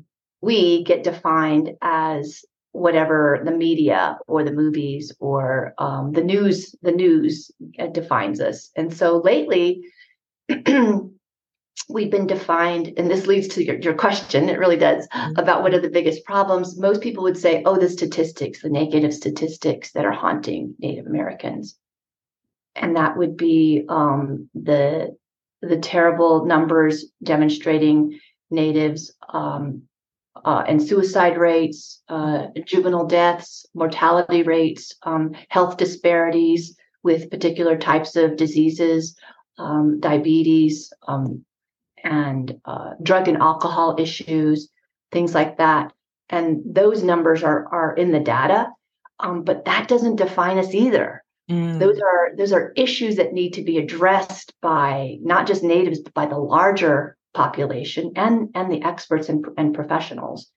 we 0.42 0.84
get 0.84 1.04
defined 1.04 1.72
as 1.82 2.44
whatever 2.72 3.42
the 3.46 3.52
media 3.52 4.18
or 4.28 4.44
the 4.44 4.52
movies 4.52 5.14
or 5.20 5.76
um, 5.78 6.12
the 6.12 6.24
news 6.24 6.76
the 6.82 6.92
news 6.92 7.52
uh, 7.78 7.88
defines 7.88 8.42
us. 8.42 8.72
And 8.76 8.92
so 8.92 9.18
lately 9.18 9.84
we've 11.90 12.12
been 12.12 12.28
defined, 12.28 12.94
and 12.98 13.10
this 13.10 13.28
leads 13.28 13.48
to 13.50 13.64
your, 13.64 13.78
your 13.80 13.94
question, 13.94 14.50
it 14.50 14.60
really 14.60 14.78
does, 14.78 15.08
mm-hmm. 15.08 15.38
about 15.38 15.64
what 15.64 15.74
are 15.74 15.82
the 15.82 15.90
biggest 15.90 16.24
problems. 16.26 16.80
Most 16.80 17.02
people 17.02 17.24
would 17.24 17.38
say, 17.38 17.64
oh, 17.66 17.78
the 17.78 17.90
statistics, 17.90 18.62
the 18.62 18.70
negative 18.70 19.14
statistics 19.14 19.92
that 19.92 20.06
are 20.06 20.12
haunting 20.12 20.76
Native 20.80 21.08
Americans. 21.08 21.78
And 22.76 22.96
that 22.96 23.18
would 23.18 23.38
be 23.38 23.86
um, 23.90 24.50
the 24.56 25.16
the 25.62 25.78
terrible 25.78 26.46
numbers 26.46 27.06
demonstrating 27.24 28.20
natives 28.52 29.14
um, 29.30 29.84
uh, 30.44 30.64
and 30.68 30.82
suicide 30.82 31.38
rates, 31.38 32.02
uh, 32.10 32.48
juvenile 32.66 33.06
deaths, 33.06 33.66
mortality 33.74 34.44
rates, 34.44 34.94
um, 35.04 35.34
health 35.48 35.78
disparities 35.78 36.76
with 37.02 37.32
particular 37.32 37.78
types 37.78 38.18
of 38.18 38.36
diseases, 38.36 39.16
um, 39.58 40.02
diabetes, 40.02 40.92
um, 41.08 41.46
and 42.04 42.60
uh, 42.66 42.92
drug 43.02 43.28
and 43.28 43.38
alcohol 43.38 43.96
issues, 44.00 44.70
things 45.12 45.34
like 45.34 45.58
that. 45.58 45.94
And 46.30 46.62
those 46.66 47.04
numbers 47.04 47.44
are 47.44 47.68
are 47.72 47.96
in 47.96 48.12
the 48.12 48.20
data, 48.20 48.70
um, 49.20 49.44
but 49.44 49.66
that 49.66 49.88
doesn't 49.88 50.16
define 50.16 50.58
us 50.58 50.74
either. 50.74 51.24
Mm. 51.50 51.80
Those 51.80 52.00
are 52.00 52.36
those 52.38 52.54
are 52.54 52.74
issues 52.76 53.18
that 53.18 53.34
need 53.34 53.54
to 53.54 53.64
be 53.64 53.78
addressed 53.78 54.54
by 54.62 55.18
not 55.22 55.48
just 55.48 55.64
natives, 55.64 56.00
but 56.00 56.14
by 56.14 56.26
the 56.26 56.38
larger 56.38 57.18
population 57.34 58.14
and 58.16 58.50
and 58.56 58.72
the 58.72 58.84
experts 58.84 59.30
and, 59.30 59.46
and 59.58 59.76
professionals. 59.76 60.50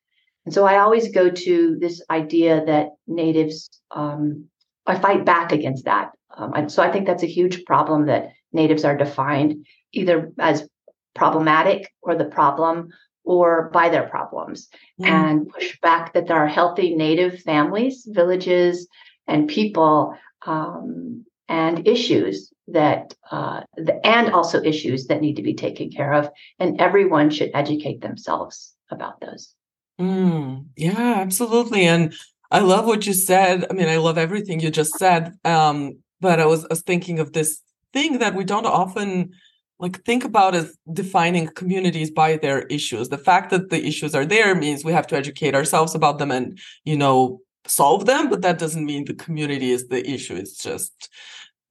And 0.44 0.54
so 0.54 0.64
I 0.64 0.78
always 0.78 1.10
go 1.10 1.28
to 1.28 1.76
this 1.80 2.00
idea 2.08 2.64
that 2.66 2.90
natives, 3.08 3.68
um, 3.90 4.44
I 4.86 4.96
fight 4.96 5.24
back 5.24 5.50
against 5.50 5.84
that. 5.86 6.12
Um, 6.36 6.68
so 6.68 6.84
I 6.84 6.92
think 6.92 7.06
that's 7.06 7.24
a 7.24 7.26
huge 7.28 7.64
problem 7.64 8.06
that 8.06 8.30
natives 8.52 8.84
are 8.84 8.96
defined 8.96 9.66
either 9.92 10.32
as 10.38 10.68
problematic 11.16 11.92
or 12.02 12.14
the 12.14 12.25
problem 12.25 12.90
or 13.25 13.70
by 13.73 13.88
their 13.88 14.08
problems 14.08 14.68
and 15.02 15.49
push 15.49 15.78
back 15.80 16.12
that 16.14 16.28
there 16.28 16.37
are 16.37 16.46
healthy 16.46 16.94
native 16.94 17.40
families, 17.40 18.06
villages, 18.08 18.87
and 19.26 19.49
people 19.49 20.16
um, 20.46 21.25
and 21.49 21.88
issues 21.88 22.52
that 22.68 23.14
uh, 23.30 23.62
the, 23.76 23.94
and 24.06 24.32
also 24.32 24.62
issues 24.62 25.06
that 25.06 25.20
need 25.20 25.37
to 25.37 25.42
be 25.42 25.54
taken 25.54 25.90
care 25.90 26.12
of 26.12 26.30
and 26.61 26.80
everyone 26.80 27.30
should 27.30 27.50
educate 27.54 28.00
themselves 28.00 28.75
about 28.90 29.20
those. 29.20 29.54
Mm, 30.00 30.66
yeah 30.76 31.14
absolutely 31.16 31.87
and 31.87 32.12
i 32.50 32.58
love 32.58 32.85
what 32.85 33.06
you 33.06 33.14
said 33.14 33.64
i 33.70 33.73
mean 33.73 33.88
i 33.88 33.96
love 33.96 34.18
everything 34.18 34.61
you 34.61 34.70
just 34.70 34.92
said 34.99 35.32
um, 35.46 35.96
but 36.20 36.40
I 36.40 36.46
was, 36.46 36.64
I 36.64 36.68
was 36.70 36.82
thinking 36.82 37.18
of 37.18 37.32
this 37.32 37.62
thing 37.92 38.18
that 38.18 38.35
we 38.35 38.44
don't 38.44 38.66
often 38.66 39.32
like 39.78 40.02
think 40.04 40.25
about 40.25 40.54
as 40.54 40.76
defining 40.92 41.49
communities 41.49 42.11
by 42.11 42.37
their 42.37 42.62
issues. 42.66 43.09
The 43.09 43.18
fact 43.18 43.50
that 43.50 43.71
the 43.71 43.85
issues 43.85 44.14
are 44.14 44.25
there 44.25 44.54
means 44.54 44.85
we 44.85 44.92
have 44.92 45.06
to 45.09 45.16
educate 45.16 45.54
ourselves 45.54 45.95
about 45.95 46.18
them 46.18 46.30
and 46.30 46.59
you 46.85 46.97
know 46.97 47.40
solve 47.66 48.06
them 48.06 48.30
but 48.30 48.42
that 48.42 48.59
doesn't 48.59 48.87
mean 48.87 49.04
the 49.04 49.14
community 49.14 49.71
is 49.71 49.88
the 49.88 50.09
issue. 50.09 50.35
It's 50.35 50.62
just 50.62 51.11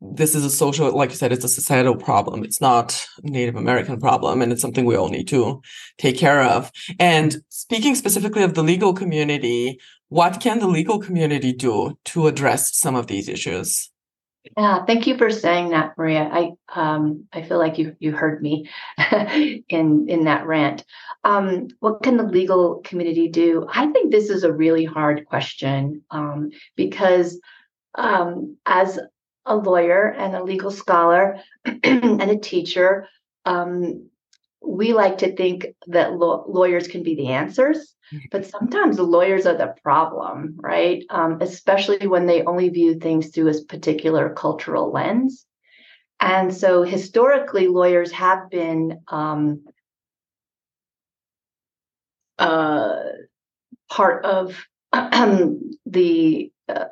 this 0.01 0.35
is 0.35 0.45
a 0.45 0.49
social 0.49 0.91
like 0.91 1.09
you 1.09 1.15
said 1.15 1.31
it's 1.31 1.45
a 1.45 1.49
societal 1.49 1.95
problem. 1.95 2.43
It's 2.43 2.61
not 2.61 3.07
a 3.23 3.29
native 3.29 3.55
american 3.55 3.99
problem 3.99 4.41
and 4.41 4.51
it's 4.51 4.61
something 4.61 4.85
we 4.85 4.95
all 4.95 5.09
need 5.09 5.27
to 5.29 5.61
take 5.97 6.17
care 6.17 6.43
of. 6.43 6.71
And 6.99 7.37
speaking 7.49 7.95
specifically 7.95 8.43
of 8.43 8.53
the 8.53 8.63
legal 8.63 8.93
community 8.93 9.79
what 10.09 10.39
can 10.39 10.59
the 10.59 10.67
legal 10.67 10.99
community 10.99 11.51
do 11.51 11.97
to 12.05 12.27
address 12.27 12.77
some 12.77 12.95
of 12.95 13.07
these 13.07 13.27
issues 13.27 13.89
yeah, 14.57 14.85
thank 14.85 15.07
you 15.07 15.17
for 15.17 15.29
saying 15.29 15.69
that, 15.69 15.97
Maria. 15.97 16.29
I 16.31 16.51
um, 16.73 17.25
I 17.33 17.41
feel 17.41 17.57
like 17.57 17.77
you 17.77 17.95
you 17.99 18.11
heard 18.11 18.41
me 18.41 18.69
in 19.69 20.07
in 20.09 20.25
that 20.25 20.45
rant. 20.45 20.83
Um, 21.23 21.67
what 21.79 22.03
can 22.03 22.17
the 22.17 22.23
legal 22.23 22.81
community 22.83 23.27
do? 23.27 23.67
I 23.71 23.87
think 23.87 24.11
this 24.11 24.29
is 24.29 24.43
a 24.43 24.53
really 24.53 24.85
hard 24.85 25.25
question 25.25 26.03
um, 26.11 26.51
because 26.75 27.39
um, 27.95 28.57
as 28.65 28.99
a 29.45 29.55
lawyer 29.55 30.07
and 30.07 30.35
a 30.35 30.43
legal 30.43 30.71
scholar 30.71 31.39
and 31.83 32.21
a 32.21 32.37
teacher, 32.37 33.07
um, 33.45 34.09
we 34.67 34.93
like 34.93 35.19
to 35.19 35.35
think 35.35 35.67
that 35.87 36.13
lawyers 36.13 36.87
can 36.87 37.03
be 37.03 37.15
the 37.15 37.29
answers 37.29 37.95
but 38.31 38.45
sometimes 38.45 38.99
lawyers 38.99 39.45
are 39.45 39.57
the 39.57 39.73
problem, 39.81 40.57
right? 40.59 41.03
Um, 41.09 41.39
especially 41.41 42.07
when 42.07 42.25
they 42.25 42.43
only 42.43 42.69
view 42.69 42.99
things 42.99 43.29
through 43.29 43.49
a 43.49 43.63
particular 43.63 44.33
cultural 44.33 44.91
lens. 44.91 45.45
And 46.19 46.53
so 46.53 46.83
historically, 46.83 47.67
lawyers 47.67 48.11
have 48.11 48.49
been 48.49 49.01
um, 49.07 49.65
uh, 52.37 52.99
part 53.89 54.23
of 54.23 54.65
the 54.93 56.51
uh, 56.69 56.85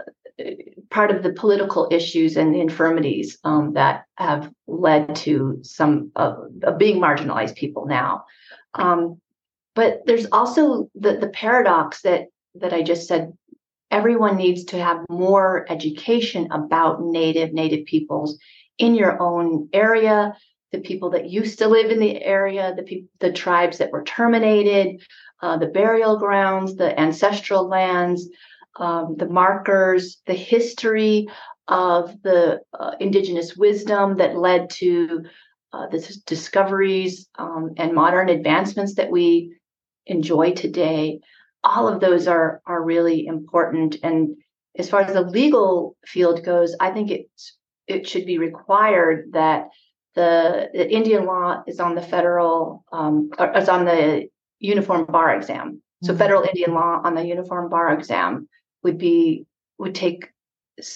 part 0.94 1.10
of 1.10 1.24
the 1.24 1.34
political 1.34 1.88
issues 1.90 2.38
and 2.38 2.54
the 2.54 2.62
infirmities 2.62 3.40
um, 3.44 3.74
that 3.74 4.06
have 4.16 4.54
led 4.68 5.16
to 5.16 5.58
some 5.64 6.12
of 6.16 6.38
being 6.78 7.02
marginalized 7.02 7.56
people 7.56 7.88
now. 7.88 8.26
Um, 8.76 9.20
but 9.74 10.04
there's 10.06 10.28
also 10.32 10.92
the, 10.94 11.18
the 11.18 11.30
paradox 11.30 12.02
that 12.04 12.28
that 12.56 12.74
I 12.74 12.84
just 12.84 13.08
said 13.08 13.34
everyone 13.90 14.38
needs 14.38 14.66
to 14.66 14.78
have 14.78 15.04
more 15.10 15.66
education 15.68 16.52
about 16.52 17.02
native 17.02 17.54
native 17.54 17.86
peoples 17.88 18.38
in 18.78 18.94
your 18.94 19.20
own 19.20 19.70
area 19.74 20.36
the 20.72 20.80
people 20.80 21.12
that 21.12 21.30
used 21.30 21.58
to 21.60 21.68
live 21.68 21.90
in 21.90 22.00
the 22.00 22.22
area 22.22 22.74
the 22.76 22.84
people 22.84 23.10
the 23.20 23.32
tribes 23.32 23.80
that 23.80 23.92
were 23.92 24.04
terminated 24.04 25.02
uh, 25.42 25.58
the 25.58 25.68
burial 25.68 26.20
grounds 26.20 26.76
the 26.76 27.00
ancestral 27.00 27.68
lands 27.68 28.30
um, 28.80 29.16
the 29.18 29.28
markers 29.28 30.22
the 30.26 30.34
history 30.34 31.28
of 31.68 32.22
the 32.24 32.60
uh, 32.78 32.92
indigenous 33.00 33.56
wisdom 33.56 34.18
that 34.18 34.38
led 34.38 34.70
to 34.70 35.24
uh, 35.72 35.88
the 35.88 36.18
discoveries 36.26 37.30
um, 37.40 37.72
and 37.78 37.94
modern 37.94 38.30
advancements 38.30 38.96
that 38.96 39.10
we 39.10 39.56
enjoy 40.06 40.52
today. 40.52 41.20
All 41.64 41.88
of 41.88 42.02
those 42.02 42.28
are 42.28 42.62
are 42.66 42.84
really 42.84 43.26
important. 43.26 43.96
And 44.04 44.36
as 44.78 44.90
far 44.90 45.02
as 45.02 45.14
the 45.14 45.22
legal 45.22 45.96
field 46.06 46.44
goes 46.44 46.76
i 46.80 46.92
think 46.92 47.12
it's 47.12 47.58
it 47.88 48.08
should 48.08 48.26
be 48.26 48.38
required 48.38 49.30
that 49.34 49.68
the, 50.16 50.70
the 50.74 50.90
indian 50.92 51.26
law 51.26 51.64
is 51.68 51.80
on 51.80 51.96
the 51.96 52.02
federal 52.02 52.84
um, 52.92 53.30
is 53.56 53.70
on 53.70 53.86
the 53.86 54.28
uniform 54.60 55.06
bar 55.06 55.36
exam. 55.36 55.82
So 56.04 56.12
mm-hmm. 56.12 56.20
federal 56.20 56.44
indian 56.44 56.74
law 56.74 57.02
on 57.04 57.16
the 57.16 57.26
uniform 57.26 57.70
bar 57.70 57.94
exam 57.94 58.48
would 58.84 58.98
be 58.98 59.46
would 59.78 59.96
take 59.96 60.30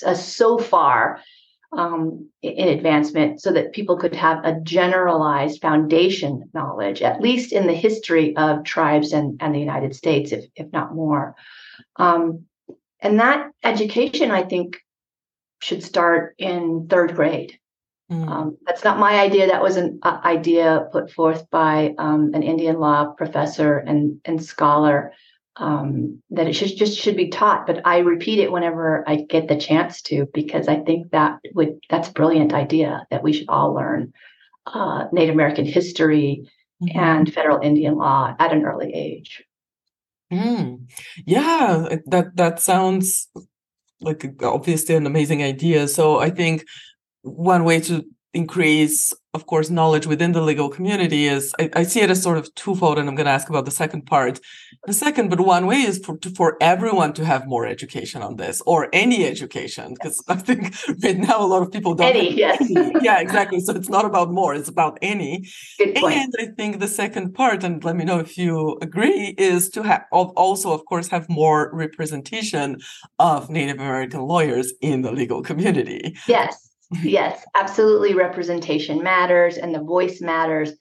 us 0.06 0.28
so 0.28 0.58
far 0.58 1.22
um, 1.72 2.30
in 2.42 2.70
advancement 2.70 3.42
so 3.42 3.52
that 3.52 3.74
people 3.74 3.98
could 3.98 4.16
have 4.16 4.44
a 4.46 4.60
generalized 4.62 5.62
foundation 5.62 6.50
knowledge, 6.54 7.02
at 7.02 7.22
least 7.22 7.52
in 7.52 7.68
the 7.68 7.74
history 7.74 8.36
of 8.38 8.64
tribes 8.64 9.12
and, 9.12 9.42
and 9.42 9.54
the 9.54 9.60
United 9.60 9.96
States, 9.96 10.32
if, 10.32 10.46
if 10.56 10.72
not 10.72 10.96
more. 10.96 11.36
Um, 11.98 12.46
and 13.00 13.20
that 13.20 13.52
education, 13.64 14.32
I 14.32 14.44
think, 14.44 14.78
should 15.62 15.84
start 15.84 16.36
in 16.38 16.88
third 16.90 17.16
grade. 17.16 17.60
Mm. 18.12 18.28
Um, 18.28 18.58
that's 18.66 18.84
not 18.84 19.00
my 19.00 19.20
idea. 19.20 19.48
That 19.48 19.62
was 19.62 19.76
an 19.76 20.00
uh, 20.02 20.20
idea 20.24 20.88
put 20.92 21.12
forth 21.12 21.50
by 21.50 21.94
um, 21.98 22.32
an 22.34 22.44
Indian 22.44 22.80
law 22.80 23.08
professor 23.08 23.78
and, 23.78 24.22
and 24.24 24.44
scholar 24.44 25.12
um, 25.60 26.22
that 26.32 26.48
it 26.48 26.54
should 26.54 26.76
just 26.78 26.98
should 26.98 27.18
be 27.18 27.30
taught. 27.30 27.68
But 27.68 27.82
I 27.86 28.00
repeat 28.00 28.40
it 28.40 28.52
whenever 28.52 29.04
I 29.08 29.18
get 29.18 29.48
the 29.48 29.58
chance 29.58 30.02
to 30.04 30.28
because 30.34 30.68
I 30.68 30.78
think 30.78 31.12
that 31.12 31.40
would 31.54 31.80
that's 31.90 32.10
a 32.10 32.14
brilliant 32.14 32.54
idea 32.54 33.06
that 33.12 33.24
we 33.24 33.34
should 33.34 33.50
all 33.50 33.74
learn 33.74 34.14
uh, 34.66 35.06
Native 35.12 35.36
American 35.36 35.66
history 35.66 36.50
mm-hmm. 36.82 37.00
and 37.00 37.34
federal 37.34 37.60
Indian 37.62 37.96
law 37.96 38.36
at 38.40 38.54
an 38.54 38.64
early 38.64 38.94
age. 38.94 39.44
Mm. 40.32 40.90
Yeah, 41.26 41.96
that 42.08 42.36
that 42.36 42.60
sounds 42.60 43.30
like 44.02 44.26
obviously 44.44 44.96
an 44.96 45.06
amazing 45.06 45.42
idea. 45.44 45.88
So 45.88 46.20
I 46.20 46.30
think 46.30 46.66
one 47.22 47.64
way 47.64 47.80
to 47.82 48.06
increase, 48.34 49.14
of 49.34 49.46
course, 49.46 49.70
knowledge 49.70 50.06
within 50.06 50.32
the 50.32 50.42
legal 50.42 50.70
community 50.70 51.28
is 51.28 51.54
I, 51.60 51.70
I 51.76 51.84
see 51.84 52.02
it 52.02 52.10
as 52.10 52.22
sort 52.22 52.38
of 52.38 52.54
twofold, 52.56 52.98
and 53.00 53.08
I'm 53.08 53.16
going 53.16 53.26
to 53.26 53.32
ask 53.32 53.50
about 53.50 53.66
the 53.66 53.72
second 53.72 54.06
part. 54.06 54.40
The 54.86 54.94
second, 54.94 55.30
but 55.30 55.40
one 55.40 55.66
way 55.66 55.78
is 55.78 56.00
for 56.00 56.18
for 56.36 56.58
everyone 56.62 57.14
to 57.14 57.26
have 57.26 57.48
more 57.48 57.66
education 57.66 58.22
on 58.22 58.36
this 58.36 58.62
or 58.66 58.90
any 58.94 59.26
education, 59.26 59.94
because 59.94 60.24
I 60.28 60.36
think 60.36 60.76
right 61.04 61.18
now 61.18 61.40
a 61.40 61.48
lot 61.48 61.62
of 61.62 61.72
people 61.72 61.94
don't. 61.96 62.16
Any, 62.16 62.36
yes. 62.36 62.62
Any. 62.62 62.94
Yeah, 63.02 63.20
exactly. 63.20 63.60
So 63.60 63.74
it's 63.74 63.90
not 63.90 64.06
about 64.06 64.32
more; 64.32 64.54
it's 64.54 64.70
about 64.70 64.98
any. 65.02 65.48
Good 65.78 65.96
point. 65.96 66.16
And 66.16 66.34
I 66.40 66.46
think 66.54 66.80
the 66.80 66.88
second 66.88 67.34
part, 67.34 67.64
and 67.64 67.84
let 67.84 67.96
me 67.96 68.06
know 68.06 68.20
if 68.20 68.38
you 68.38 68.78
agree, 68.82 69.36
is 69.38 69.70
to 69.72 69.84
have 69.84 70.06
also, 70.12 70.72
of 70.74 70.86
course, 70.86 71.08
have 71.10 71.30
more 71.30 71.72
representation 71.74 72.78
of 73.20 73.50
Native 73.50 73.78
American 73.78 74.22
lawyers 74.22 74.74
in 74.82 75.02
the 75.02 75.12
legal 75.12 75.42
community. 75.42 76.16
Yes 76.28 76.68
yes, 77.04 77.44
absolutely. 77.56 78.14
Representation 78.14 79.04
matters 79.04 79.58
and 79.58 79.74
the 79.74 79.82
voice 79.82 80.22
matters, 80.22 80.72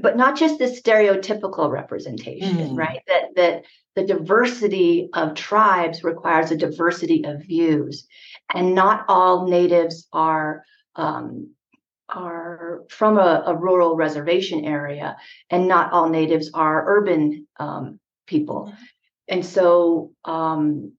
but 0.00 0.16
not 0.16 0.36
just 0.36 0.58
the 0.58 0.66
stereotypical 0.66 1.70
representation, 1.70 2.56
mm. 2.56 2.76
right? 2.76 3.00
That 3.06 3.34
that 3.36 3.64
the 3.94 4.04
diversity 4.04 5.08
of 5.14 5.34
tribes 5.34 6.04
requires 6.04 6.50
a 6.50 6.56
diversity 6.56 7.24
of 7.24 7.42
views, 7.42 8.06
and 8.52 8.74
not 8.74 9.04
all 9.08 9.48
natives 9.48 10.06
are 10.12 10.64
um, 10.96 11.54
are 12.08 12.82
from 12.90 13.16
a, 13.16 13.44
a, 13.46 13.56
rural 13.56 13.96
reservation 13.96 14.66
area, 14.66 15.16
and 15.48 15.66
not 15.66 15.92
all 15.92 16.10
natives 16.10 16.50
are 16.52 16.84
urban 16.98 17.46
um, 17.58 17.98
people, 18.26 18.70
mm. 18.70 18.76
and 19.28 19.46
so 19.46 20.12
um, 20.26 20.92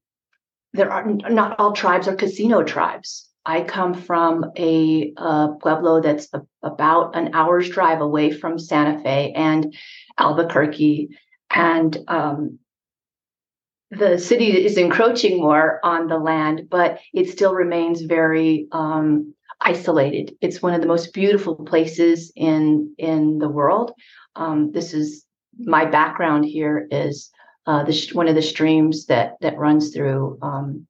there 0.72 0.90
are 0.90 1.04
not 1.06 1.60
all 1.60 1.72
tribes 1.72 2.08
are 2.08 2.16
casino 2.16 2.64
tribes 2.64 3.28
I 3.46 3.62
come 3.62 3.94
from 3.94 4.52
a, 4.56 5.12
a 5.16 5.48
pueblo 5.60 6.00
that's 6.00 6.28
a, 6.32 6.42
about 6.62 7.16
an 7.16 7.30
hour's 7.34 7.68
drive 7.68 8.00
away 8.00 8.30
from 8.30 8.58
Santa 8.58 9.02
Fe 9.02 9.32
and 9.34 9.74
Albuquerque, 10.18 11.10
and 11.50 11.96
um, 12.08 12.58
the 13.90 14.18
city 14.18 14.64
is 14.64 14.76
encroaching 14.76 15.38
more 15.38 15.78
on 15.84 16.08
the 16.08 16.18
land, 16.18 16.68
but 16.70 17.00
it 17.12 17.30
still 17.30 17.54
remains 17.54 18.02
very 18.02 18.66
um, 18.72 19.34
isolated. 19.60 20.36
It's 20.40 20.62
one 20.62 20.74
of 20.74 20.80
the 20.80 20.86
most 20.86 21.12
beautiful 21.12 21.56
places 21.56 22.32
in 22.34 22.94
in 22.98 23.38
the 23.38 23.48
world. 23.48 23.92
Um, 24.36 24.72
this 24.72 24.94
is 24.94 25.24
my 25.58 25.84
background 25.84 26.44
here 26.44 26.88
is 26.90 27.30
uh, 27.66 27.84
the, 27.84 28.10
one 28.12 28.28
of 28.28 28.34
the 28.34 28.42
streams 28.42 29.06
that 29.06 29.36
that 29.40 29.58
runs 29.58 29.94
through 29.94 30.38
um, 30.42 30.86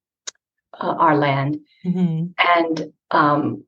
uh, 0.80 0.94
our 0.98 1.16
land. 1.16 1.58
Mm-hmm. 1.84 2.26
And 2.38 2.92
um, 3.10 3.64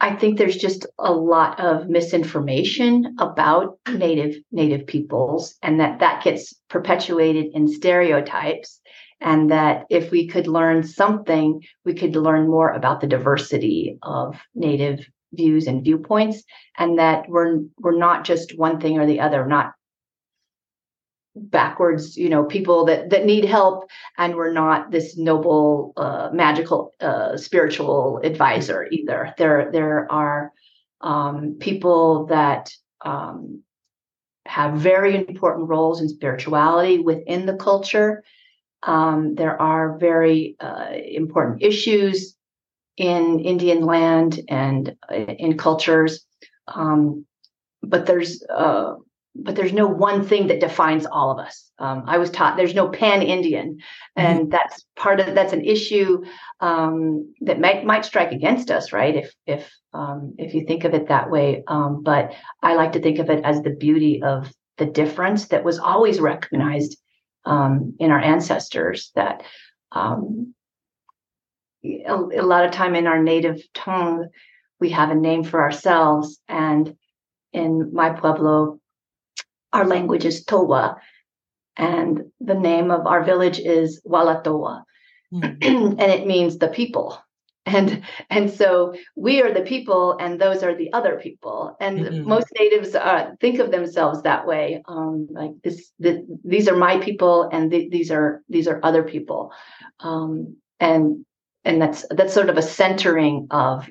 I 0.00 0.16
think 0.16 0.36
there's 0.36 0.56
just 0.56 0.84
a 0.98 1.12
lot 1.12 1.60
of 1.60 1.88
misinformation 1.88 3.16
about 3.18 3.78
native 3.88 4.36
native 4.50 4.86
peoples, 4.86 5.56
and 5.62 5.78
that 5.78 6.00
that 6.00 6.24
gets 6.24 6.54
perpetuated 6.68 7.52
in 7.54 7.68
stereotypes. 7.68 8.80
And 9.20 9.52
that 9.52 9.84
if 9.88 10.10
we 10.10 10.26
could 10.26 10.48
learn 10.48 10.82
something, 10.82 11.62
we 11.84 11.94
could 11.94 12.16
learn 12.16 12.50
more 12.50 12.70
about 12.70 13.00
the 13.00 13.06
diversity 13.06 13.96
of 14.02 14.36
native 14.56 15.06
views 15.32 15.68
and 15.68 15.84
viewpoints, 15.84 16.42
and 16.76 16.98
that 16.98 17.28
we're 17.28 17.60
we're 17.78 17.96
not 17.96 18.24
just 18.24 18.58
one 18.58 18.80
thing 18.80 18.98
or 18.98 19.06
the 19.06 19.20
other, 19.20 19.46
not 19.46 19.74
backwards 21.34 22.16
you 22.16 22.28
know 22.28 22.44
people 22.44 22.84
that 22.84 23.08
that 23.10 23.24
need 23.24 23.44
help 23.44 23.90
and 24.18 24.36
we're 24.36 24.52
not 24.52 24.90
this 24.90 25.16
noble 25.16 25.92
uh, 25.96 26.28
magical 26.32 26.92
uh, 27.00 27.36
spiritual 27.36 28.20
advisor 28.22 28.86
either. 28.90 29.34
There 29.38 29.70
there 29.72 30.10
are 30.12 30.52
um, 31.00 31.56
people 31.58 32.26
that 32.26 32.70
um, 33.04 33.62
have 34.46 34.74
very 34.74 35.16
important 35.16 35.68
roles 35.68 36.00
in 36.00 36.08
spirituality 36.08 36.98
within 36.98 37.46
the 37.46 37.56
culture. 37.56 38.22
Um, 38.82 39.34
there 39.34 39.60
are 39.60 39.96
very 39.98 40.56
uh, 40.60 40.90
important 40.92 41.62
issues 41.62 42.36
in 42.98 43.40
indian 43.40 43.86
land 43.86 44.40
and 44.50 44.96
uh, 45.10 45.14
in 45.14 45.56
cultures. 45.56 46.26
Um, 46.68 47.24
but 47.82 48.06
there's 48.06 48.42
uh, 48.44 48.94
but 49.34 49.56
there's 49.56 49.72
no 49.72 49.86
one 49.86 50.24
thing 50.26 50.48
that 50.48 50.60
defines 50.60 51.06
all 51.06 51.30
of 51.30 51.38
us. 51.38 51.70
Um, 51.78 52.04
I 52.06 52.18
was 52.18 52.30
taught 52.30 52.56
there's 52.56 52.74
no 52.74 52.88
pan 52.88 53.22
Indian, 53.22 53.78
and 54.14 54.40
mm-hmm. 54.40 54.50
that's 54.50 54.84
part 54.94 55.20
of 55.20 55.34
that's 55.34 55.54
an 55.54 55.64
issue 55.64 56.22
um, 56.60 57.34
that 57.40 57.60
might 57.60 57.84
might 57.84 58.04
strike 58.04 58.32
against 58.32 58.70
us, 58.70 58.92
right? 58.92 59.16
If 59.16 59.34
if 59.46 59.72
um, 59.94 60.34
if 60.38 60.54
you 60.54 60.66
think 60.66 60.84
of 60.84 60.94
it 60.94 61.08
that 61.08 61.30
way. 61.30 61.64
Um, 61.66 62.02
but 62.02 62.34
I 62.62 62.74
like 62.74 62.92
to 62.92 63.00
think 63.00 63.18
of 63.18 63.30
it 63.30 63.42
as 63.44 63.62
the 63.62 63.70
beauty 63.70 64.22
of 64.22 64.52
the 64.76 64.86
difference 64.86 65.48
that 65.48 65.64
was 65.64 65.78
always 65.78 66.20
recognized 66.20 66.98
um, 67.46 67.94
in 67.98 68.10
our 68.10 68.20
ancestors. 68.20 69.12
That 69.14 69.44
um, 69.92 70.54
a, 71.84 72.14
a 72.14 72.42
lot 72.42 72.66
of 72.66 72.72
time 72.72 72.94
in 72.94 73.06
our 73.06 73.22
native 73.22 73.62
tongue, 73.72 74.28
we 74.78 74.90
have 74.90 75.10
a 75.10 75.14
name 75.14 75.42
for 75.42 75.62
ourselves, 75.62 76.38
and 76.48 76.94
in 77.54 77.94
my 77.94 78.10
pueblo 78.10 78.78
our 79.72 79.86
language 79.86 80.24
is 80.24 80.44
Towa, 80.44 80.96
and 81.76 82.22
the 82.40 82.54
name 82.54 82.90
of 82.90 83.06
our 83.06 83.24
village 83.24 83.58
is 83.58 84.02
Walatowa, 84.06 84.84
mm-hmm. 85.32 85.62
and 86.00 86.12
it 86.12 86.26
means 86.26 86.58
the 86.58 86.68
people. 86.68 87.18
And 87.64 88.02
and 88.28 88.50
so 88.50 88.94
we 89.14 89.40
are 89.40 89.52
the 89.52 89.62
people, 89.62 90.16
and 90.18 90.40
those 90.40 90.64
are 90.64 90.74
the 90.74 90.92
other 90.92 91.20
people. 91.20 91.76
And 91.80 92.00
mm-hmm. 92.00 92.28
most 92.28 92.48
natives 92.58 92.94
uh, 92.94 93.34
think 93.40 93.60
of 93.60 93.70
themselves 93.70 94.22
that 94.22 94.46
way, 94.46 94.82
um, 94.86 95.28
like 95.30 95.52
this, 95.62 95.92
this. 95.98 96.18
These 96.44 96.66
are 96.68 96.76
my 96.76 96.98
people, 96.98 97.48
and 97.52 97.70
th- 97.70 97.90
these 97.90 98.10
are 98.10 98.42
these 98.48 98.66
are 98.66 98.80
other 98.82 99.04
people. 99.04 99.52
Um, 100.00 100.56
and 100.80 101.24
and 101.64 101.80
that's 101.80 102.04
that's 102.10 102.34
sort 102.34 102.50
of 102.50 102.58
a 102.58 102.62
centering 102.62 103.46
of 103.50 103.88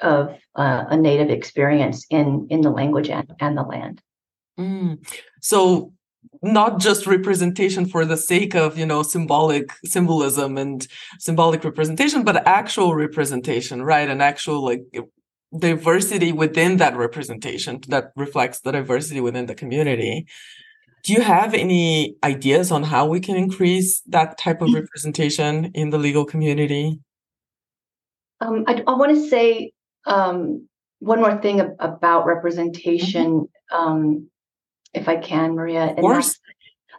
of 0.00 0.36
uh, 0.56 0.84
a 0.88 0.96
native 0.96 1.30
experience 1.30 2.06
in 2.10 2.48
in 2.50 2.60
the 2.62 2.70
language 2.70 3.08
and, 3.08 3.32
and 3.40 3.56
the 3.56 3.62
land. 3.62 4.02
Mm. 4.58 4.98
So 5.40 5.92
not 6.42 6.78
just 6.78 7.06
representation 7.06 7.86
for 7.86 8.04
the 8.04 8.16
sake 8.16 8.54
of 8.54 8.78
you 8.78 8.86
know 8.86 9.02
symbolic 9.02 9.72
symbolism 9.84 10.58
and 10.58 10.86
symbolic 11.18 11.64
representation 11.64 12.22
but 12.22 12.46
actual 12.46 12.94
representation 12.94 13.82
right 13.82 14.08
and 14.08 14.22
actual 14.22 14.64
like 14.64 14.82
diversity 15.58 16.32
within 16.32 16.76
that 16.78 16.96
representation 16.96 17.80
that 17.88 18.12
reflects 18.16 18.60
the 18.60 18.72
diversity 18.72 19.20
within 19.20 19.46
the 19.46 19.54
community 19.54 20.26
do 21.04 21.12
you 21.12 21.22
have 21.22 21.54
any 21.54 22.16
ideas 22.24 22.72
on 22.72 22.82
how 22.82 23.06
we 23.06 23.20
can 23.20 23.36
increase 23.36 24.00
that 24.02 24.36
type 24.38 24.60
of 24.62 24.72
representation 24.72 25.66
in 25.74 25.90
the 25.90 25.98
legal 25.98 26.24
community 26.24 26.98
um, 28.40 28.64
I, 28.66 28.82
I 28.86 28.94
want 28.94 29.14
to 29.14 29.28
say 29.28 29.72
um, 30.06 30.68
one 30.98 31.20
more 31.20 31.40
thing 31.40 31.60
about 31.78 32.26
representation 32.26 33.48
mm-hmm. 33.72 33.76
um, 33.76 34.28
if 34.94 35.08
I 35.08 35.16
can, 35.16 35.54
Maria. 35.54 35.90
Of 35.90 35.96
course. 35.96 36.38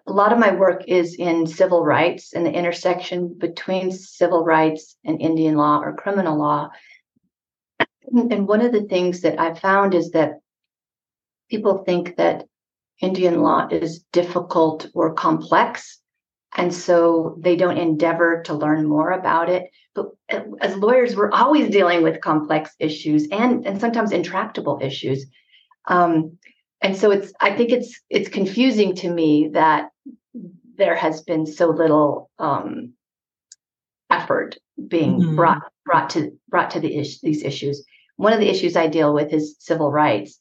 a 0.07 0.11
lot 0.11 0.31
of 0.31 0.39
my 0.39 0.51
work 0.51 0.83
is 0.87 1.15
in 1.15 1.47
civil 1.47 1.83
rights 1.83 2.33
and 2.33 2.45
the 2.45 2.51
intersection 2.51 3.33
between 3.37 3.91
civil 3.91 4.43
rights 4.43 4.97
and 5.03 5.21
Indian 5.21 5.55
law 5.55 5.79
or 5.79 5.95
criminal 5.95 6.37
law. 6.37 6.69
And 8.11 8.47
one 8.47 8.61
of 8.61 8.71
the 8.71 8.83
things 8.83 9.21
that 9.21 9.39
I've 9.39 9.59
found 9.59 9.95
is 9.95 10.11
that 10.11 10.39
people 11.49 11.83
think 11.83 12.17
that 12.17 12.45
Indian 13.01 13.41
law 13.41 13.67
is 13.69 14.05
difficult 14.11 14.87
or 14.93 15.13
complex. 15.13 15.99
And 16.55 16.73
so 16.73 17.37
they 17.39 17.55
don't 17.55 17.77
endeavor 17.77 18.43
to 18.43 18.53
learn 18.53 18.87
more 18.87 19.11
about 19.11 19.49
it. 19.49 19.69
But 19.93 20.11
as 20.61 20.77
lawyers, 20.77 21.15
we're 21.15 21.31
always 21.31 21.69
dealing 21.69 22.03
with 22.03 22.21
complex 22.21 22.71
issues 22.79 23.27
and, 23.31 23.65
and 23.65 23.81
sometimes 23.81 24.11
intractable 24.11 24.79
issues. 24.81 25.25
Um, 25.87 26.37
and 26.85 26.95
so 26.95 27.09
it's 27.09 27.33
i 27.41 27.51
think 27.55 27.71
it's 27.71 27.99
it's 28.09 28.29
confusing 28.29 28.95
to 28.95 29.09
me 29.09 29.49
that 29.53 29.89
there 30.77 30.95
has 30.95 31.21
been 31.23 31.45
so 31.45 31.69
little 31.69 32.29
um, 32.37 32.93
effort 34.09 34.57
being 34.87 35.19
mm-hmm. 35.19 35.35
brought 35.35 35.63
brought 35.85 36.09
to 36.11 36.37
brought 36.47 36.71
to 36.71 36.79
the 36.79 36.95
is- 36.95 37.21
these 37.21 37.43
issues. 37.43 37.85
One 38.17 38.33
of 38.33 38.39
the 38.39 38.49
issues 38.49 38.75
i 38.75 38.87
deal 38.87 39.13
with 39.13 39.33
is 39.33 39.55
civil 39.59 39.91
rights. 39.91 40.39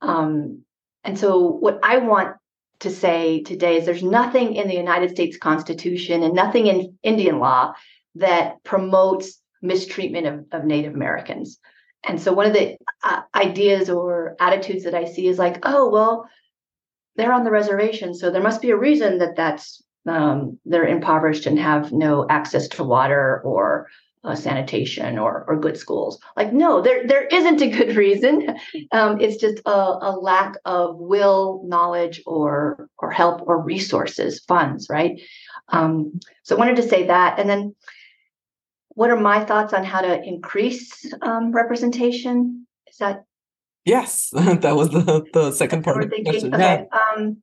Um, 0.00 0.62
and 1.04 1.18
so 1.18 1.48
what 1.48 1.80
i 1.82 1.98
want 1.98 2.36
to 2.80 2.90
say 2.90 3.42
today 3.42 3.76
is 3.76 3.84
there's 3.84 4.02
nothing 4.20 4.56
in 4.56 4.68
the 4.68 4.74
united 4.86 5.10
states 5.10 5.36
constitution 5.36 6.22
and 6.22 6.34
nothing 6.34 6.66
in 6.66 6.98
indian 7.02 7.38
law 7.38 7.72
that 8.14 8.62
promotes 8.64 9.40
mistreatment 9.62 10.26
of, 10.26 10.34
of 10.52 10.64
native 10.64 10.94
americans 10.94 11.58
and 12.06 12.20
so 12.20 12.32
one 12.32 12.46
of 12.46 12.52
the 12.52 12.76
uh, 13.02 13.22
ideas 13.34 13.90
or 13.90 14.36
attitudes 14.40 14.84
that 14.84 14.94
I 14.94 15.04
see 15.04 15.26
is 15.26 15.38
like, 15.38 15.58
oh 15.62 15.90
well, 15.90 16.28
they're 17.16 17.32
on 17.32 17.44
the 17.44 17.50
reservation, 17.50 18.14
so 18.14 18.30
there 18.30 18.42
must 18.42 18.62
be 18.62 18.70
a 18.70 18.76
reason 18.76 19.18
that 19.18 19.36
that's 19.36 19.82
um, 20.06 20.58
they're 20.64 20.86
impoverished 20.86 21.46
and 21.46 21.58
have 21.58 21.92
no 21.92 22.26
access 22.28 22.68
to 22.68 22.84
water 22.84 23.40
or 23.44 23.88
uh, 24.24 24.34
sanitation 24.34 25.18
or 25.18 25.44
or 25.46 25.58
good 25.58 25.76
schools. 25.76 26.18
Like 26.36 26.52
no, 26.52 26.80
there 26.80 27.06
there 27.06 27.26
isn't 27.26 27.60
a 27.60 27.70
good 27.70 27.96
reason. 28.04 28.56
Um, 28.92 29.20
it's 29.20 29.36
just 29.36 29.60
a, 29.66 29.70
a 29.70 30.18
lack 30.20 30.56
of 30.64 30.96
will, 30.98 31.62
knowledge, 31.66 32.22
or 32.26 32.88
or 32.98 33.10
help 33.10 33.42
or 33.46 33.62
resources, 33.62 34.40
funds, 34.40 34.88
right? 34.90 35.20
Um, 35.68 36.20
so 36.42 36.56
I 36.56 36.58
wanted 36.58 36.76
to 36.76 36.88
say 36.88 37.06
that, 37.06 37.38
and 37.38 37.48
then 37.48 37.74
what 38.94 39.10
are 39.10 39.20
my 39.20 39.44
thoughts 39.44 39.72
on 39.72 39.84
how 39.84 40.00
to 40.00 40.22
increase 40.22 41.12
um, 41.22 41.52
representation? 41.52 42.66
Is 42.88 42.98
that 42.98 43.24
yes? 43.84 44.30
that 44.32 44.76
was 44.76 44.90
the 44.90 45.24
the 45.32 45.52
second 45.52 45.84
part 45.84 46.02
of 46.02 46.10
the 46.10 46.22
question. 46.22 46.54
Okay. 46.54 46.86
Yeah. 46.90 46.98
Um, 47.16 47.42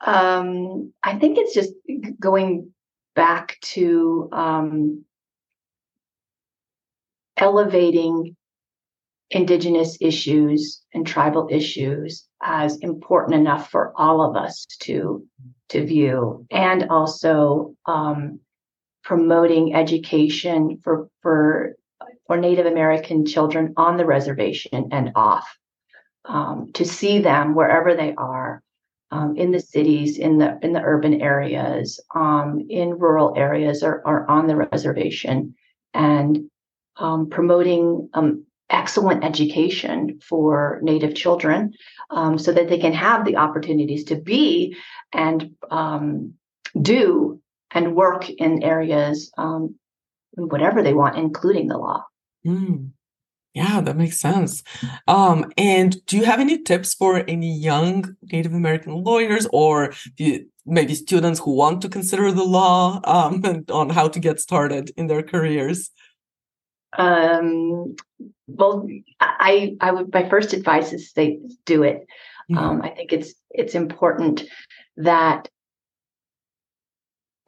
um, 0.00 0.92
I 1.02 1.18
think 1.18 1.38
it's 1.38 1.54
just 1.54 1.72
going 2.20 2.72
back 3.14 3.56
to 3.62 4.28
um, 4.32 5.04
elevating 7.36 8.36
indigenous 9.30 9.96
issues 10.00 10.82
and 10.94 11.06
tribal 11.06 11.48
issues 11.50 12.28
as 12.42 12.78
important 12.78 13.34
enough 13.34 13.70
for 13.70 13.92
all 13.96 14.22
of 14.22 14.36
us 14.36 14.66
to 14.80 15.26
to 15.68 15.84
view 15.84 16.46
and 16.50 16.88
also 16.90 17.74
um, 17.86 18.38
promoting 19.06 19.72
education 19.72 20.80
for 20.82 21.08
for 21.22 21.76
for 22.26 22.36
native 22.36 22.66
american 22.66 23.24
children 23.24 23.72
on 23.76 23.96
the 23.96 24.04
reservation 24.04 24.88
and 24.90 25.12
off 25.14 25.56
um, 26.24 26.72
to 26.74 26.84
see 26.84 27.20
them 27.20 27.54
wherever 27.54 27.94
they 27.94 28.12
are 28.16 28.62
um, 29.12 29.36
in 29.36 29.52
the 29.52 29.60
cities 29.60 30.18
in 30.18 30.38
the 30.38 30.58
in 30.60 30.72
the 30.72 30.82
urban 30.82 31.22
areas 31.22 32.00
um, 32.16 32.60
in 32.68 32.98
rural 32.98 33.32
areas 33.36 33.84
or, 33.84 34.02
or 34.04 34.28
on 34.28 34.48
the 34.48 34.56
reservation 34.56 35.54
and 35.94 36.50
um, 36.96 37.30
promoting 37.30 38.08
um, 38.12 38.44
excellent 38.70 39.22
education 39.22 40.18
for 40.20 40.80
Native 40.82 41.14
children 41.14 41.72
um, 42.10 42.36
so 42.38 42.50
that 42.50 42.68
they 42.68 42.78
can 42.78 42.92
have 42.92 43.24
the 43.24 43.36
opportunities 43.36 44.02
to 44.04 44.16
be 44.16 44.76
and 45.12 45.54
do 46.82 47.40
and 47.72 47.94
work 47.94 48.28
in 48.28 48.62
areas, 48.62 49.30
um, 49.36 49.76
whatever 50.32 50.82
they 50.82 50.94
want, 50.94 51.16
including 51.16 51.68
the 51.68 51.78
law. 51.78 52.04
Mm. 52.46 52.90
Yeah, 53.54 53.80
that 53.80 53.96
makes 53.96 54.20
sense. 54.20 54.62
Um, 55.08 55.50
and 55.56 56.04
do 56.04 56.18
you 56.18 56.24
have 56.24 56.40
any 56.40 56.62
tips 56.62 56.92
for 56.92 57.24
any 57.26 57.56
young 57.56 58.16
Native 58.30 58.52
American 58.52 59.02
lawyers 59.02 59.46
or 59.50 59.94
maybe 60.66 60.94
students 60.94 61.40
who 61.40 61.52
want 61.54 61.80
to 61.80 61.88
consider 61.88 62.30
the 62.32 62.44
law 62.44 63.00
um, 63.04 63.42
on 63.72 63.90
how 63.90 64.08
to 64.08 64.20
get 64.20 64.40
started 64.40 64.90
in 64.96 65.06
their 65.06 65.22
careers? 65.22 65.90
um, 66.98 67.96
well, 68.46 68.88
I 69.20 69.76
I 69.80 69.90
would 69.90 70.12
my 70.12 70.28
first 70.28 70.52
advice 70.52 70.92
is 70.92 71.12
say 71.12 71.40
do 71.64 71.82
it. 71.82 72.06
Mm-hmm. 72.50 72.58
Um, 72.58 72.82
I 72.82 72.90
think 72.90 73.12
it's 73.12 73.34
it's 73.50 73.74
important 73.74 74.44
that 74.96 75.48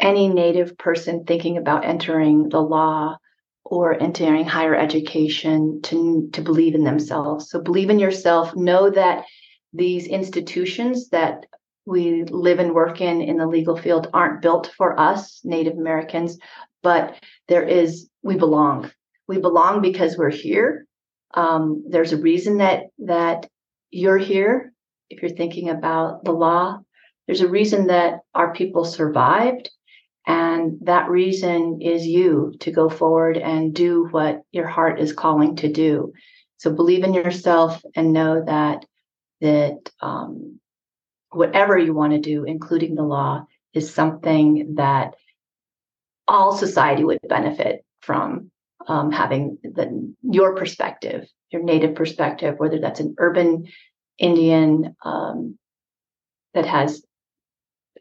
any 0.00 0.28
Native 0.28 0.76
person 0.78 1.24
thinking 1.24 1.56
about 1.56 1.84
entering 1.84 2.48
the 2.48 2.60
law 2.60 3.16
or 3.64 4.00
entering 4.00 4.46
higher 4.46 4.74
education 4.74 5.80
to 5.82 6.30
to 6.32 6.40
believe 6.40 6.74
in 6.74 6.84
themselves. 6.84 7.50
So 7.50 7.60
believe 7.60 7.90
in 7.90 7.98
yourself. 7.98 8.54
Know 8.56 8.90
that 8.90 9.24
these 9.72 10.06
institutions 10.06 11.10
that 11.10 11.46
we 11.84 12.24
live 12.24 12.58
and 12.58 12.74
work 12.74 13.00
in 13.00 13.22
in 13.22 13.38
the 13.38 13.46
legal 13.46 13.76
field 13.76 14.08
aren't 14.12 14.42
built 14.42 14.70
for 14.76 14.98
us 14.98 15.40
Native 15.44 15.74
Americans, 15.74 16.38
but 16.82 17.14
there 17.48 17.62
is 17.62 18.08
we 18.22 18.36
belong 18.36 18.90
we 19.28 19.38
belong 19.38 19.80
because 19.80 20.16
we're 20.16 20.30
here. 20.30 20.86
Um, 21.34 21.84
there's 21.88 22.12
a 22.12 22.16
reason 22.16 22.58
that 22.58 22.84
that 23.00 23.46
you're 23.90 24.18
here. 24.18 24.72
If 25.10 25.22
you're 25.22 25.30
thinking 25.30 25.68
about 25.68 26.24
the 26.24 26.32
law, 26.32 26.78
there's 27.26 27.42
a 27.42 27.48
reason 27.48 27.86
that 27.86 28.20
our 28.34 28.52
people 28.52 28.84
survived, 28.84 29.70
and 30.28 30.76
that 30.82 31.08
reason 31.08 31.80
is 31.80 32.06
you 32.06 32.52
to 32.60 32.70
go 32.70 32.90
forward 32.90 33.38
and 33.38 33.74
do 33.74 34.08
what 34.10 34.42
your 34.52 34.66
heart 34.66 35.00
is 35.00 35.14
calling 35.14 35.56
to 35.56 35.72
do. 35.72 36.12
So 36.58 36.70
believe 36.70 37.02
in 37.02 37.14
yourself 37.14 37.82
and 37.96 38.12
know 38.12 38.44
that 38.44 38.84
that 39.40 39.78
um, 40.02 40.60
whatever 41.30 41.78
you 41.78 41.94
want 41.94 42.12
to 42.12 42.20
do, 42.20 42.44
including 42.44 42.94
the 42.94 43.04
law, 43.04 43.46
is 43.72 43.94
something 43.94 44.74
that 44.74 45.14
all 46.26 46.54
society 46.54 47.04
would 47.04 47.20
benefit 47.26 47.84
from 48.02 48.50
um, 48.86 49.10
having 49.10 49.56
the, 49.62 50.14
your 50.22 50.54
perspective, 50.56 51.26
your 51.50 51.62
native 51.62 51.94
perspective, 51.94 52.56
whether 52.58 52.80
that's 52.80 53.00
an 53.00 53.14
urban 53.16 53.66
Indian 54.18 54.94
um, 55.02 55.58
that 56.52 56.66
has 56.66 57.02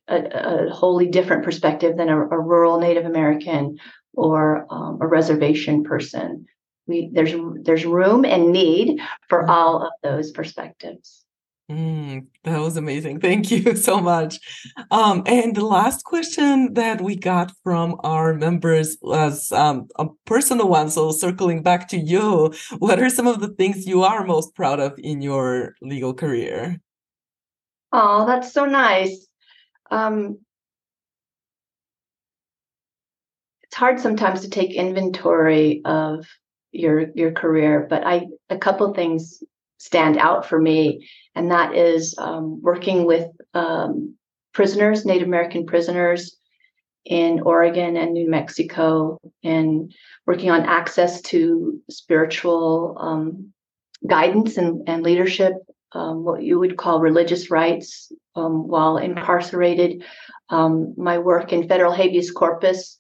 a, 0.08 0.68
a, 0.68 0.70
wholly 0.70 1.08
different 1.08 1.44
perspective 1.44 1.98
than 1.98 2.10
a, 2.10 2.18
a 2.18 2.40
rural 2.40 2.80
Native 2.80 3.06
American 3.06 3.78
or 4.14 4.66
um, 4.70 5.00
a 5.02 5.08
reservation 5.08 5.84
person. 5.84 6.46
We, 6.88 7.10
there's 7.12 7.34
there's 7.64 7.86
room 7.86 8.24
and 8.24 8.52
need 8.52 9.00
for 9.28 9.42
mm-hmm. 9.42 9.50
all 9.50 9.84
of 9.84 9.92
those 10.04 10.32
perspectives. 10.32 11.26
Mm, 11.70 12.28
that 12.46 12.62
was 12.62 12.78
amazing. 12.78 13.20
Thank 13.20 13.52
you 13.52 13.76
so 13.76 14.00
much. 14.00 14.40
Um, 14.90 15.24
and 15.26 15.54
the 15.54 15.66
last 15.66 16.06
question 16.06 16.74
that 16.76 17.02
we 17.02 17.18
got 17.18 17.52
from 17.62 18.00
our 18.04 18.34
members 18.34 18.98
was 19.02 19.52
um, 19.52 19.88
a 20.00 20.08
personal 20.26 20.70
one. 20.70 20.90
So, 20.90 21.12
circling 21.12 21.64
back 21.64 21.90
to 21.90 21.98
you, 21.98 22.54
what 22.80 23.00
are 23.02 23.10
some 23.10 23.28
of 23.28 23.42
the 23.42 23.50
things 23.50 23.86
you 23.86 24.04
are 24.04 24.26
most 24.26 24.56
proud 24.56 24.80
of 24.80 24.94
in 24.98 25.22
your 25.22 25.76
legal 25.82 26.14
career? 26.14 26.80
Oh, 27.92 28.26
that's 28.26 28.54
so 28.54 28.66
nice. 28.66 29.27
Um, 29.92 30.40
it's 33.64 33.76
hard 33.76 34.00
sometimes 34.00 34.42
to 34.42 34.50
take 34.50 34.74
inventory 34.74 35.82
of 35.86 36.26
your 36.72 37.08
your 37.16 37.32
career, 37.32 37.86
but 37.90 38.06
I 38.06 38.28
a 38.50 38.58
couple 38.58 38.94
things 38.94 39.44
stand 39.78 40.18
out 40.18 40.46
for 40.46 40.60
me, 40.60 41.08
and 41.36 41.52
that 41.52 41.76
is 41.76 42.16
um, 42.18 42.62
working 42.62 43.06
with 43.06 43.28
um, 43.54 44.16
prisoners, 44.54 45.06
Native 45.06 45.28
American 45.28 45.66
prisoners 45.66 46.38
in 47.06 47.42
Oregon 47.42 47.96
and 47.96 48.14
New 48.14 48.30
Mexico, 48.30 49.20
and 49.44 49.94
working 50.26 50.52
on 50.52 50.62
access 50.64 51.22
to 51.22 51.82
spiritual 51.90 52.98
um, 53.00 53.54
guidance 54.06 54.58
and, 54.58 54.88
and 54.88 55.04
leadership, 55.04 55.54
um, 55.94 56.24
what 56.24 56.44
you 56.44 56.60
would 56.60 56.78
call 56.78 57.00
religious 57.00 57.50
rights 57.50 58.12
um, 58.36 58.68
while 58.68 58.98
incarcerated. 58.98 60.04
Um, 60.50 60.94
my 60.98 61.18
work 61.18 61.54
in 61.54 61.68
federal 61.68 61.94
habeas 61.94 62.32
corpus. 62.32 62.98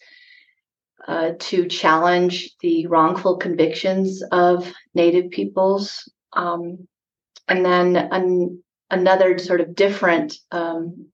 Uh, 1.07 1.31
to 1.39 1.67
challenge 1.69 2.53
the 2.59 2.85
wrongful 2.87 3.37
convictions 3.37 4.21
of 4.33 4.73
Native 4.93 5.31
peoples 5.31 6.11
um, 6.33 6.85
and 7.47 7.65
then 7.65 7.95
an, 7.95 8.61
another 8.89 9.37
sort 9.37 9.61
of 9.61 9.75
different 9.75 10.35
um, 10.51 11.07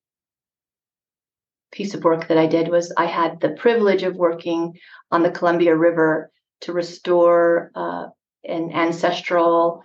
piece 1.72 1.94
of 1.94 2.04
work 2.04 2.28
that 2.28 2.38
I 2.38 2.48
did 2.48 2.68
was 2.68 2.94
I 2.98 3.06
had 3.06 3.40
the 3.40 3.52
privilege 3.52 4.04
of 4.04 4.16
working 4.16 4.74
on 5.12 5.24
the 5.24 5.32
Columbia 5.32 5.76
River 5.76 6.32
to 6.62 6.74
restore 6.74 7.72
uh, 7.76 8.08
an 8.44 8.72
ancestral 8.72 9.84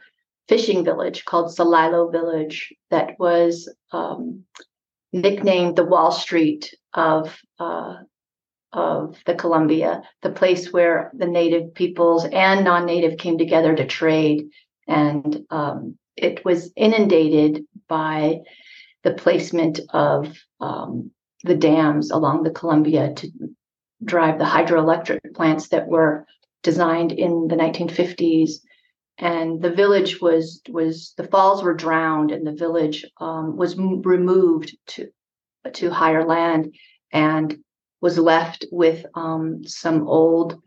fishing 0.49 0.85
village 0.85 1.25
called 1.25 1.55
Celilo 1.55 2.11
Village 2.11 2.73
that 2.91 3.19
was 3.19 3.73
um, 3.93 4.45
nicknamed 5.13 5.77
the 5.77 5.85
Wall 5.85 6.13
Street 6.13 6.75
of 6.95 7.39
uh, 7.59 7.95
of 8.73 9.17
the 9.25 9.35
Columbia, 9.35 10.03
the 10.23 10.31
place 10.31 10.73
where 10.73 11.11
the 11.17 11.27
native 11.27 11.73
peoples 11.75 12.27
and 12.27 12.65
non-native 12.65 13.17
came 13.19 13.39
together 13.39 13.75
to 13.75 13.87
trade 13.87 14.49
and 14.87 15.45
um, 15.51 15.97
it 16.17 16.45
was 16.45 16.73
inundated 16.77 17.65
by 17.89 18.41
the 19.05 19.15
placement 19.15 19.81
of 19.91 20.37
um, 20.61 21.11
the 21.45 21.55
dams 21.55 22.11
along 22.11 22.43
the 22.43 22.51
Columbia 22.51 23.15
to 23.15 23.31
drive 24.05 24.39
the 24.39 24.45
hydroelectric 24.45 25.21
plants 25.35 25.69
that 25.69 25.87
were 25.87 26.27
designed 26.63 27.13
in 27.13 27.49
the 27.49 27.57
1950s. 27.57 28.61
And 29.19 29.61
the 29.61 29.73
village 29.73 30.21
was 30.21 30.63
was 30.69 31.13
the 31.17 31.27
falls 31.27 31.63
were 31.63 31.75
drowned, 31.75 32.31
and 32.31 32.47
the 32.47 32.53
village 32.53 33.05
um, 33.21 33.57
was 33.57 33.77
m- 33.79 34.03
removed 34.03 34.77
to 34.89 35.09
to 35.73 35.91
higher 35.91 36.25
land, 36.25 36.75
and 37.13 37.59
was 38.01 38.17
left 38.17 38.65
with 38.71 39.05
um, 39.15 39.65
some 39.65 40.07
old 40.07 40.63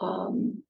um, 0.00 0.62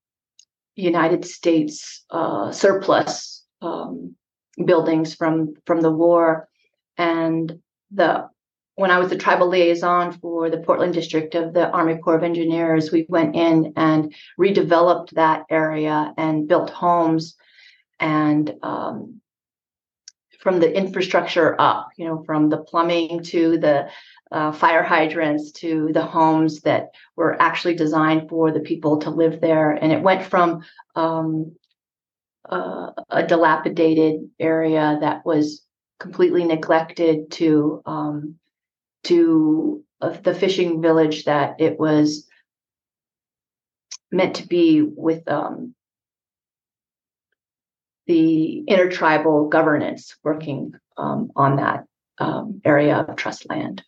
United 0.77 1.25
States 1.27 2.05
uh, 2.11 2.51
surplus 2.53 3.45
um, 3.61 4.17
buildings 4.65 5.15
from 5.15 5.55
from 5.67 5.83
the 5.83 5.93
war, 5.93 6.49
and 6.97 7.61
the 7.91 8.29
when 8.77 8.91
I 8.91 8.99
was 8.99 9.09
the 9.09 9.17
tribal 9.17 9.49
liaison 9.49 10.13
for 10.13 10.51
the 10.51 10.59
Portland 10.59 10.95
district 10.95 11.35
of 11.35 11.53
the 11.53 11.71
Army 11.71 11.97
Corps 11.97 12.17
of 12.17 12.25
Engineers, 12.25 12.91
we 12.91 13.07
went 13.09 13.37
in 13.37 13.73
and 13.77 14.15
redeveloped 14.39 15.11
that 15.11 15.45
area 15.49 16.13
and 16.17 16.49
built 16.49 16.71
homes 16.71 17.37
and 18.01 18.53
um, 18.63 19.21
from 20.41 20.59
the 20.59 20.77
infrastructure 20.77 21.59
up, 21.61 21.91
you 21.97 22.07
know, 22.07 22.23
from 22.25 22.49
the 22.49 22.59
plumbing 22.59 23.23
to 23.23 23.59
the 23.59 23.89
uh, 24.33 24.51
fire 24.51 24.83
hydrants 24.83 25.53
to 25.53 25.91
the 25.93 26.05
homes 26.05 26.61
that 26.63 26.89
were 27.15 27.41
actually 27.41 27.77
designed 27.77 28.29
for 28.29 28.51
the 28.51 28.61
people 28.61 28.99
to 28.99 29.11
live 29.11 29.41
there. 29.41 29.71
And 29.71 29.93
it 29.93 30.03
went 30.03 30.25
from 30.25 30.65
um, 30.97 31.55
uh, 32.51 32.91
a 33.09 33.25
dilapidated 33.25 34.29
area 34.41 34.99
that 35.01 35.25
was 35.25 35.65
completely 36.01 36.45
neglected 36.45 37.31
to 37.31 37.81
um, 37.87 38.35
to 39.05 39.83
uh, 40.01 40.11
the 40.23 40.35
fishing 40.35 40.83
village 40.83 41.25
that 41.25 41.61
it 41.61 41.79
was 41.79 42.29
meant 44.11 44.37
to 44.37 44.47
be 44.47 44.83
with 44.83 45.27
um, 45.29 45.75
the 48.07 48.59
intertribal 48.69 49.49
governance 49.49 50.17
working 50.23 50.73
um, 50.97 51.31
on 51.37 51.57
that 51.57 51.85
um, 52.19 52.61
area 52.65 52.97
of 52.97 53.17
trust 53.17 53.49
land. 53.49 53.83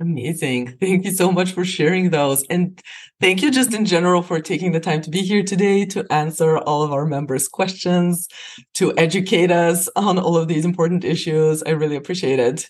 Amazing. 0.00 0.76
Thank 0.80 1.04
you 1.04 1.12
so 1.12 1.30
much 1.30 1.52
for 1.52 1.64
sharing 1.64 2.10
those. 2.10 2.42
And 2.50 2.80
thank 3.20 3.40
you 3.40 3.52
just 3.52 3.72
in 3.72 3.84
general 3.84 4.20
for 4.20 4.40
taking 4.40 4.72
the 4.72 4.80
time 4.80 5.00
to 5.02 5.10
be 5.10 5.22
here 5.22 5.44
today 5.44 5.84
to 5.86 6.04
answer 6.12 6.58
all 6.58 6.82
of 6.82 6.92
our 6.92 7.06
members' 7.06 7.46
questions, 7.46 8.26
to 8.74 8.92
educate 8.98 9.52
us 9.52 9.88
on 9.94 10.18
all 10.18 10.36
of 10.36 10.48
these 10.48 10.64
important 10.64 11.04
issues. 11.04 11.62
I 11.62 11.70
really 11.70 11.94
appreciate 11.94 12.40
it. 12.40 12.68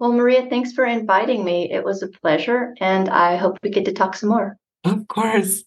Well, 0.00 0.12
Maria, 0.12 0.46
thanks 0.48 0.72
for 0.72 0.84
inviting 0.84 1.44
me. 1.44 1.72
It 1.72 1.84
was 1.84 2.04
a 2.04 2.08
pleasure, 2.08 2.72
and 2.80 3.08
I 3.08 3.34
hope 3.34 3.58
we 3.64 3.70
get 3.70 3.84
to 3.86 3.92
talk 3.92 4.14
some 4.14 4.28
more. 4.28 4.56
Of 4.84 5.08
course. 5.08 5.64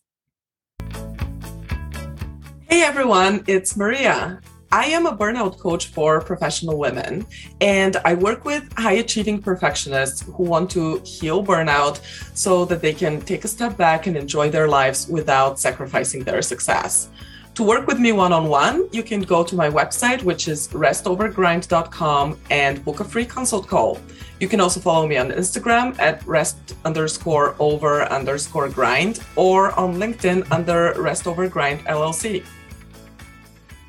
Hey 2.70 2.84
everyone, 2.84 3.44
it's 3.48 3.76
Maria. 3.76 4.40
I 4.72 4.86
am 4.86 5.06
a 5.06 5.18
burnout 5.18 5.60
coach 5.60 5.88
for 5.88 6.22
professional 6.22 6.80
women, 6.80 7.26
and 7.60 7.98
I 8.06 8.14
work 8.14 8.46
with 8.46 8.72
high 8.78 9.00
achieving 9.04 9.42
perfectionists 9.42 10.22
who 10.22 10.44
want 10.44 10.72
to 10.72 11.02
heal 11.04 11.44
burnout 11.44 12.00
so 12.34 12.64
that 12.64 12.82
they 12.82 12.94
can 12.94 13.20
take 13.20 13.44
a 13.44 13.50
step 13.50 13.76
back 13.76 14.08
and 14.08 14.16
enjoy 14.16 14.50
their 14.50 14.70
lives 14.70 15.10
without 15.10 15.60
sacrificing 15.60 16.24
their 16.24 16.42
success. 16.42 17.10
To 17.56 17.64
work 17.64 17.86
with 17.86 18.00
me 18.00 18.14
one 18.14 18.32
on 18.32 18.48
one, 18.48 18.88
you 18.94 19.04
can 19.04 19.22
go 19.22 19.44
to 19.44 19.56
my 19.56 19.70
website, 19.70 20.24
which 20.24 20.48
is 20.48 20.70
restovergrind.com, 20.70 22.40
and 22.50 22.86
book 22.86 23.02
a 23.02 23.04
free 23.04 23.26
consult 23.26 23.68
call. 23.68 24.00
You 24.40 24.48
can 24.48 24.62
also 24.62 24.80
follow 24.80 25.06
me 25.06 25.18
on 25.18 25.32
Instagram 25.32 26.00
at 26.00 26.26
rest 26.26 26.76
underscore 26.86 27.56
over 27.60 28.04
underscore 28.04 28.70
grind 28.70 29.20
or 29.36 29.78
on 29.78 29.96
LinkedIn 29.96 30.50
under 30.50 30.94
Rest 30.98 31.28
Over 31.28 31.50
Grind 31.50 31.82
LLC. 31.82 32.46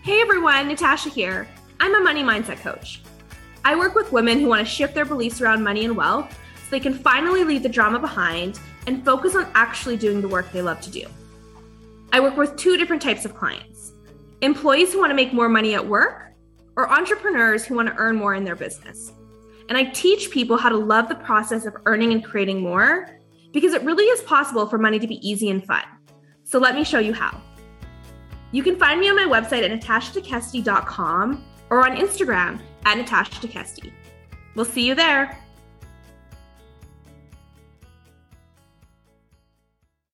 Hey 0.02 0.20
everyone, 0.20 0.66
Natasha 0.66 1.08
here. 1.08 1.46
I'm 1.78 1.94
a 1.94 2.00
money 2.00 2.24
mindset 2.24 2.58
coach. 2.58 3.00
I 3.64 3.76
work 3.76 3.94
with 3.94 4.10
women 4.10 4.40
who 4.40 4.48
want 4.48 4.66
to 4.66 4.70
shift 4.70 4.92
their 4.92 5.04
beliefs 5.04 5.40
around 5.40 5.62
money 5.62 5.84
and 5.84 5.96
wealth 5.96 6.32
so 6.32 6.70
they 6.70 6.80
can 6.80 6.94
finally 6.94 7.44
leave 7.44 7.62
the 7.62 7.68
drama 7.68 8.00
behind 8.00 8.58
and 8.88 9.04
focus 9.04 9.36
on 9.36 9.46
actually 9.54 9.96
doing 9.96 10.20
the 10.20 10.26
work 10.26 10.50
they 10.50 10.62
love 10.62 10.80
to 10.80 10.90
do. 10.90 11.06
I 12.12 12.20
work 12.20 12.36
with 12.36 12.56
two 12.56 12.76
different 12.76 13.02
types 13.02 13.24
of 13.24 13.34
clients 13.34 13.94
employees 14.42 14.92
who 14.92 14.98
want 14.98 15.10
to 15.10 15.14
make 15.14 15.32
more 15.32 15.48
money 15.48 15.74
at 15.74 15.86
work, 15.86 16.32
or 16.76 16.90
entrepreneurs 16.90 17.64
who 17.64 17.76
want 17.76 17.88
to 17.88 17.94
earn 17.96 18.16
more 18.16 18.34
in 18.34 18.44
their 18.44 18.56
business. 18.56 19.12
And 19.68 19.78
I 19.78 19.84
teach 19.84 20.30
people 20.30 20.56
how 20.56 20.68
to 20.68 20.76
love 20.76 21.08
the 21.08 21.14
process 21.14 21.64
of 21.64 21.76
earning 21.86 22.12
and 22.12 22.24
creating 22.24 22.60
more 22.60 23.08
because 23.52 23.72
it 23.72 23.82
really 23.82 24.04
is 24.04 24.20
possible 24.22 24.66
for 24.66 24.78
money 24.78 24.98
to 24.98 25.06
be 25.06 25.26
easy 25.26 25.50
and 25.50 25.64
fun. 25.64 25.84
So 26.44 26.58
let 26.58 26.74
me 26.74 26.84
show 26.84 26.98
you 26.98 27.12
how. 27.12 27.40
You 28.50 28.62
can 28.62 28.76
find 28.76 29.00
me 29.00 29.08
on 29.08 29.16
my 29.16 29.24
website 29.24 29.62
at 29.62 29.80
natashatekeste.com 29.80 31.44
or 31.70 31.88
on 31.88 31.96
Instagram 31.96 32.60
at 32.84 32.98
Natasha 32.98 33.48
We'll 34.54 34.64
see 34.64 34.86
you 34.86 34.94
there. 34.94 35.38